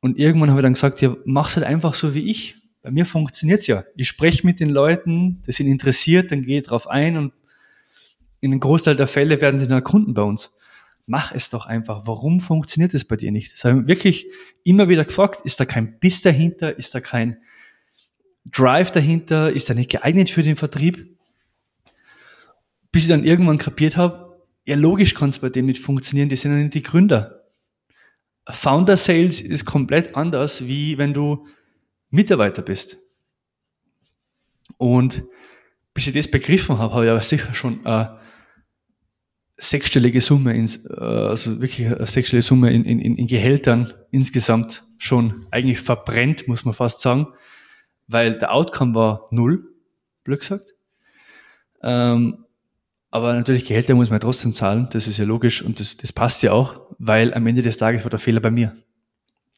[0.00, 2.56] Und irgendwann habe ich dann gesagt, ja, mach's halt einfach so wie ich.
[2.82, 3.84] Bei mir funktioniert's ja.
[3.94, 7.32] Ich spreche mit den Leuten, die sind interessiert, dann gehe ich drauf ein und
[8.40, 10.50] in einem Großteil der Fälle werden sie dann Kunden bei uns.
[11.10, 12.06] Mach es doch einfach.
[12.06, 13.54] Warum funktioniert es bei dir nicht?
[13.54, 14.26] Das habe ich wirklich
[14.62, 15.40] immer wieder gefragt.
[15.44, 16.78] Ist da kein Biss dahinter?
[16.78, 17.38] Ist da kein
[18.44, 19.50] Drive dahinter?
[19.50, 21.18] Ist er nicht geeignet für den Vertrieb?
[22.92, 26.36] Bis ich dann irgendwann kapiert habe, ja logisch kann es bei dem nicht funktionieren, die
[26.36, 27.42] sind ja nicht die Gründer.
[28.48, 31.48] Founder Sales ist komplett anders, wie wenn du
[32.10, 32.98] Mitarbeiter bist.
[34.76, 35.24] Und
[35.92, 38.20] bis ich das begriffen habe, habe ich aber sicher schon eine
[39.60, 45.46] sechsstellige Summe, ins, äh, also wirklich eine sechsstellige Summe in, in, in Gehältern insgesamt schon
[45.50, 47.28] eigentlich verbrennt, muss man fast sagen,
[48.08, 49.68] weil der Outcome war null,
[50.24, 50.74] blöd gesagt.
[51.82, 52.46] Ähm,
[53.10, 56.42] aber natürlich Gehälter muss man trotzdem zahlen, das ist ja logisch und das, das passt
[56.42, 58.74] ja auch, weil am Ende des Tages war der Fehler bei mir.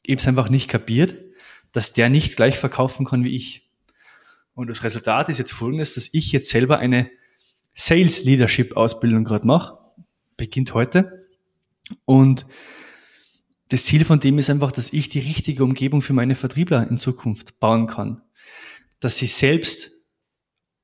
[0.03, 1.16] Ich habe einfach nicht kapiert,
[1.70, 3.70] dass der nicht gleich verkaufen kann wie ich.
[4.55, 7.09] Und das Resultat ist jetzt folgendes, dass ich jetzt selber eine
[7.74, 9.78] Sales Leadership Ausbildung gerade mache,
[10.36, 11.28] beginnt heute.
[12.04, 12.46] Und
[13.68, 16.98] das Ziel von dem ist einfach, dass ich die richtige Umgebung für meine Vertriebler in
[16.98, 18.22] Zukunft bauen kann.
[19.00, 19.92] Dass sie selbst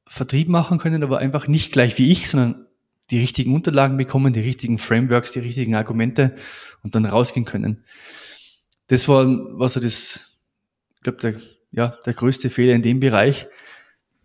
[0.06, 2.66] Vertrieb machen können, aber einfach nicht gleich wie ich, sondern
[3.10, 6.34] die richtigen Unterlagen bekommen, die richtigen Frameworks, die richtigen Argumente
[6.82, 7.84] und dann rausgehen können.
[8.88, 10.40] Das war, war so das,
[10.96, 11.36] ich glaube, der,
[11.72, 13.46] ja, der größte Fehler in dem Bereich,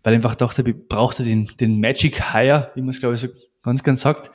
[0.02, 3.20] weil ich einfach dachte, ich brauchte den, den Magic Hire, wie man es glaube ich
[3.20, 3.28] so
[3.62, 4.30] ganz, ganz sagt,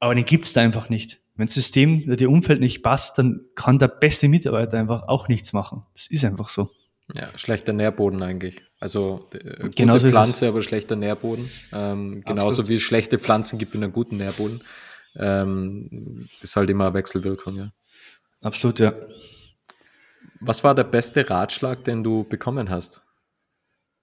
[0.00, 1.20] aber den gibt's da einfach nicht.
[1.36, 5.28] Wenn das System oder das Umfeld nicht passt, dann kann der beste Mitarbeiter einfach auch
[5.28, 5.84] nichts machen.
[5.94, 6.70] Das ist einfach so.
[7.14, 8.62] Ja, schlechter Nährboden eigentlich.
[8.80, 11.50] Also äh, gute Pflanze, aber schlechter Nährboden.
[11.72, 12.68] Ähm, genauso Absolut.
[12.70, 14.60] wie es schlechte Pflanzen gibt in einem guten Nährboden.
[15.14, 17.72] Ähm, das ist halt immer eine Wechselwirkung, ja.
[18.42, 18.92] Absolut, ja.
[20.40, 23.02] Was war der beste Ratschlag, den du bekommen hast?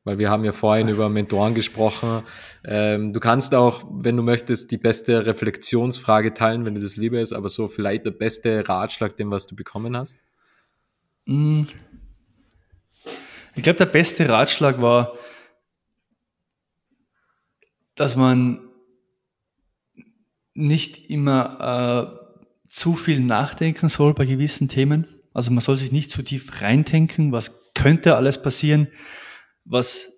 [0.04, 2.24] Weil wir haben ja vorhin über Mentoren gesprochen.
[2.66, 7.22] Ähm, du kannst auch, wenn du möchtest, die beste Reflexionsfrage teilen, wenn dir das lieber
[7.22, 10.18] ist, aber so vielleicht der beste Ratschlag, den was du bekommen hast?
[11.26, 11.64] Mm.
[13.56, 15.14] Ich glaube, der beste Ratschlag war,
[17.96, 18.60] dass man
[20.54, 25.08] nicht immer äh, zu viel nachdenken soll bei gewissen Themen.
[25.34, 28.88] Also man soll sich nicht zu tief reindenken, was könnte alles passieren,
[29.66, 30.14] was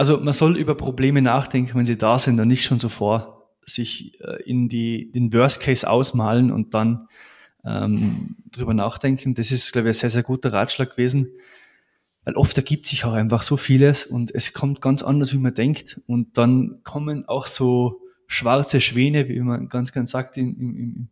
[0.00, 3.50] also man soll über Probleme nachdenken, wenn sie da sind und nicht schon so vor
[3.66, 7.08] sich äh, in die, den Worst Case ausmalen und dann
[7.66, 9.34] ähm, drüber nachdenken.
[9.34, 11.28] Das ist, glaube ich, ein sehr, sehr guter Ratschlag gewesen.
[12.24, 15.54] Weil oft ergibt sich auch einfach so vieles und es kommt ganz anders, wie man
[15.54, 16.00] denkt.
[16.06, 21.08] Und dann kommen auch so schwarze Schwäne, wie man ganz, ganz sagt in, im,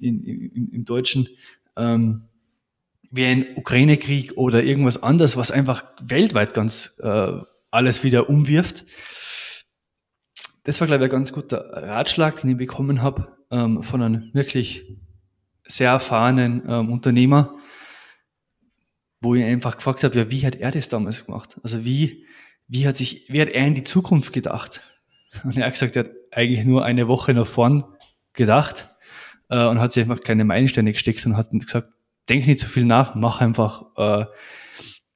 [0.00, 1.28] im, im, im Deutschen,
[1.76, 2.22] ähm,
[3.12, 7.32] wie ein Ukraine-Krieg oder irgendwas anderes, was einfach weltweit ganz äh,
[7.70, 8.86] alles wieder umwirft.
[10.64, 14.30] Das war, glaube ich, ein ganz guter Ratschlag, den ich bekommen habe ähm, von einem
[14.32, 14.98] wirklich
[15.66, 17.56] sehr erfahrenen ähm, Unternehmer,
[19.20, 21.60] wo ich einfach gefragt habe, ja, wie hat er das damals gemacht?
[21.62, 22.24] Also wie,
[22.66, 24.80] wie hat sich, wie hat er in die Zukunft gedacht?
[25.44, 27.84] Und er hat gesagt, er hat eigentlich nur eine Woche nach vorn
[28.32, 28.88] gedacht
[29.50, 31.91] äh, und hat sich einfach kleine Meilensteine gesteckt und hat gesagt,
[32.28, 33.84] denk nicht so viel nach, mach einfach.
[33.96, 34.26] Äh,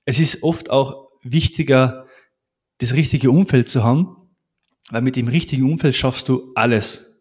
[0.04, 2.06] es ist oft auch wichtiger,
[2.78, 4.16] das richtige Umfeld zu haben,
[4.90, 7.16] weil mit dem richtigen Umfeld schaffst du alles.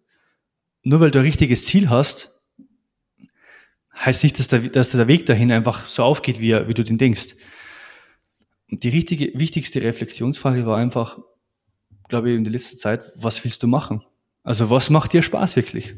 [0.84, 2.44] Nur weil du ein richtiges Ziel hast,
[3.96, 6.98] heißt nicht, dass der, dass der Weg dahin einfach so aufgeht, wie, wie du den
[6.98, 7.36] denkst.
[8.70, 11.20] Und die richtige, wichtigste Reflexionsfrage war einfach,
[12.10, 14.04] glaube ich, in der letzten Zeit, was willst du machen?
[14.44, 15.96] Also was macht dir Spaß wirklich?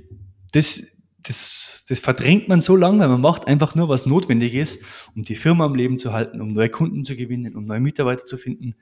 [0.52, 0.84] Das,
[1.20, 4.82] das, das verdrängt man so lange, weil man macht einfach nur, was notwendig ist,
[5.16, 8.26] um die Firma am Leben zu halten, um neue Kunden zu gewinnen, um neue Mitarbeiter
[8.26, 8.76] zu finden.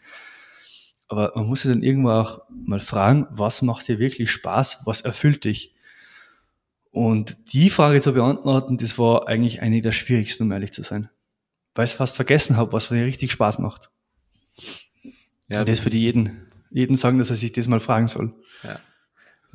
[1.07, 4.81] Aber man muss sich dann irgendwo auch mal fragen, was macht dir wirklich Spaß?
[4.85, 5.73] Was erfüllt dich?
[6.91, 11.09] Und die Frage zu beantworten, das war eigentlich eine der schwierigsten, um ehrlich zu sein.
[11.73, 13.91] Weil ich fast vergessen habe, was mir richtig Spaß macht.
[15.47, 18.33] Ja, Und das, das würde jeden, jeden sagen, dass er sich das mal fragen soll.
[18.63, 18.79] Ja.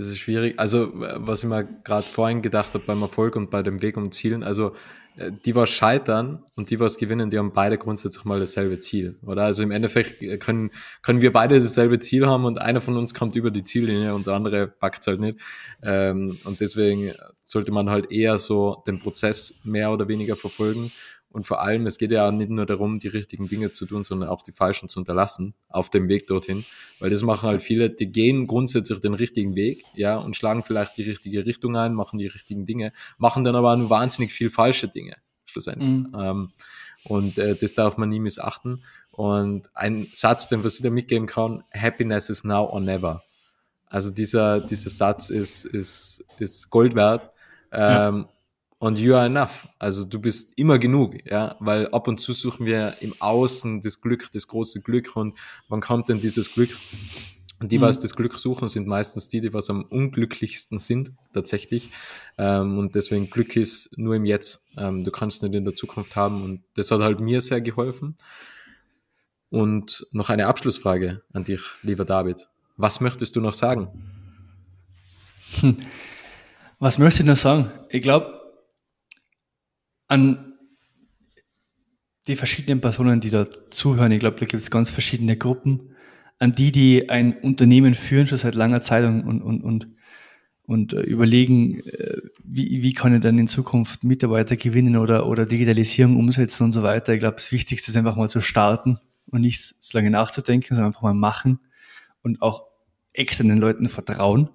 [0.01, 0.55] Das ist schwierig.
[0.59, 4.11] Also, was ich mir gerade vorhin gedacht habe beim Erfolg und bei dem Weg um
[4.11, 4.73] Zielen, also
[5.17, 9.19] äh, die, was scheitern und die, was gewinnen, die haben beide grundsätzlich mal dasselbe Ziel.
[9.27, 9.43] Oder?
[9.43, 10.71] Also im Endeffekt äh, können,
[11.03, 14.27] können wir beide dasselbe Ziel haben und einer von uns kommt über die Ziellinie und
[14.27, 15.39] der andere packt es halt nicht.
[15.83, 20.91] Ähm, und deswegen sollte man halt eher so den Prozess mehr oder weniger verfolgen
[21.33, 24.29] und vor allem, es geht ja nicht nur darum, die richtigen Dinge zu tun, sondern
[24.29, 26.65] auch die falschen zu unterlassen auf dem Weg dorthin.
[26.99, 30.97] Weil das machen halt viele, die gehen grundsätzlich den richtigen Weg, ja, und schlagen vielleicht
[30.97, 34.89] die richtige Richtung ein, machen die richtigen Dinge, machen dann aber nur wahnsinnig viel falsche
[34.89, 36.01] Dinge, schlussendlich.
[36.01, 36.17] Mhm.
[36.19, 36.53] Ähm,
[37.05, 38.83] und äh, das darf man nie missachten.
[39.13, 43.23] Und ein Satz, den was ich da mitgeben kann, Happiness is now or never.
[43.87, 47.31] Also dieser, dieser Satz ist, ist, ist Gold wert.
[47.73, 48.29] Ähm, ja
[48.81, 49.69] und you are enough.
[49.79, 54.01] Also du bist immer genug, ja, weil ab und zu suchen wir im Außen das
[54.01, 55.35] Glück, das große Glück und
[55.69, 56.71] wann kommt denn dieses Glück?
[57.61, 57.83] Und die, mhm.
[57.83, 61.91] was das Glück suchen, sind meistens die, die was am unglücklichsten sind, tatsächlich.
[62.39, 64.65] Ähm, und deswegen Glück ist nur im Jetzt.
[64.79, 68.17] Ähm, du kannst nicht in der Zukunft haben und das hat halt mir sehr geholfen.
[69.51, 72.49] Und noch eine Abschlussfrage an dich, lieber David.
[72.79, 73.89] Was möchtest du noch sagen?
[76.79, 77.71] Was möchte ich noch sagen?
[77.91, 78.40] Ich glaube,
[80.11, 80.55] an
[82.27, 85.95] die verschiedenen Personen, die da zuhören, ich glaube, da gibt es ganz verschiedene Gruppen,
[86.41, 89.89] an die, die ein Unternehmen führen schon seit langer Zeit und, und, und,
[90.63, 95.47] und äh, überlegen, äh, wie, wie kann ich dann in Zukunft Mitarbeiter gewinnen oder, oder
[95.47, 97.13] Digitalisierung umsetzen und so weiter.
[97.13, 100.87] Ich glaube, das Wichtigste ist einfach mal zu starten und nicht so lange nachzudenken, sondern
[100.87, 101.61] einfach mal machen
[102.23, 102.65] und auch
[103.13, 104.51] externen Leuten vertrauen.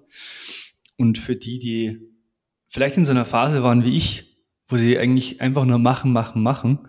[0.98, 2.00] Und für die, die
[2.68, 4.35] vielleicht in so einer Phase waren wie ich,
[4.68, 6.88] wo sie eigentlich einfach nur machen, machen, machen,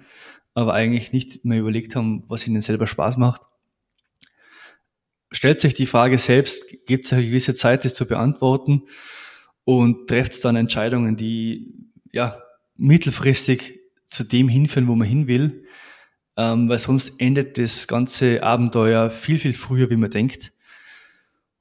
[0.53, 3.41] aber eigentlich nicht mehr überlegt haben, was ihnen selber Spaß macht.
[5.31, 8.83] Stellt sich die Frage selbst, gibt es eine gewisse Zeit, das zu beantworten
[9.65, 11.75] und trefft dann Entscheidungen, die
[12.11, 12.41] ja
[12.77, 15.65] mittelfristig zu dem hinführen, wo man hin will,
[16.37, 20.53] ähm, weil sonst endet das ganze Abenteuer viel, viel früher, wie man denkt.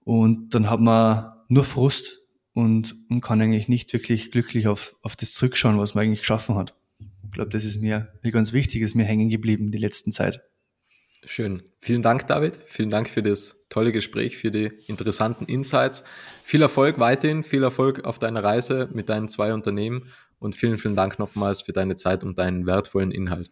[0.04, 2.22] Und dann hat man nur Frust
[2.56, 6.56] und, und kann eigentlich nicht wirklich glücklich auf, auf das zurückschauen, was man eigentlich geschaffen
[6.56, 6.74] hat.
[6.98, 10.40] Ich glaube, das ist mir, mir ganz wichtig, ist mir hängen geblieben die letzten Zeit.
[11.26, 11.62] Schön.
[11.82, 12.58] Vielen Dank, David.
[12.64, 16.02] Vielen Dank für das tolle Gespräch, für die interessanten Insights.
[16.44, 20.06] Viel Erfolg weiterhin, viel Erfolg auf deiner Reise mit deinen zwei Unternehmen
[20.38, 23.50] und vielen, vielen Dank nochmals für deine Zeit und deinen wertvollen Inhalt.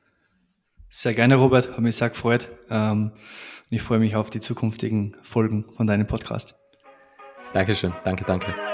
[0.89, 1.73] Sehr gerne, Robert.
[1.73, 2.49] Hat mich sehr gefreut.
[2.71, 3.13] Ähm,
[3.69, 6.55] ich freue mich auf die zukünftigen Folgen von deinem Podcast.
[7.53, 7.93] Dankeschön.
[8.05, 8.74] Danke, danke.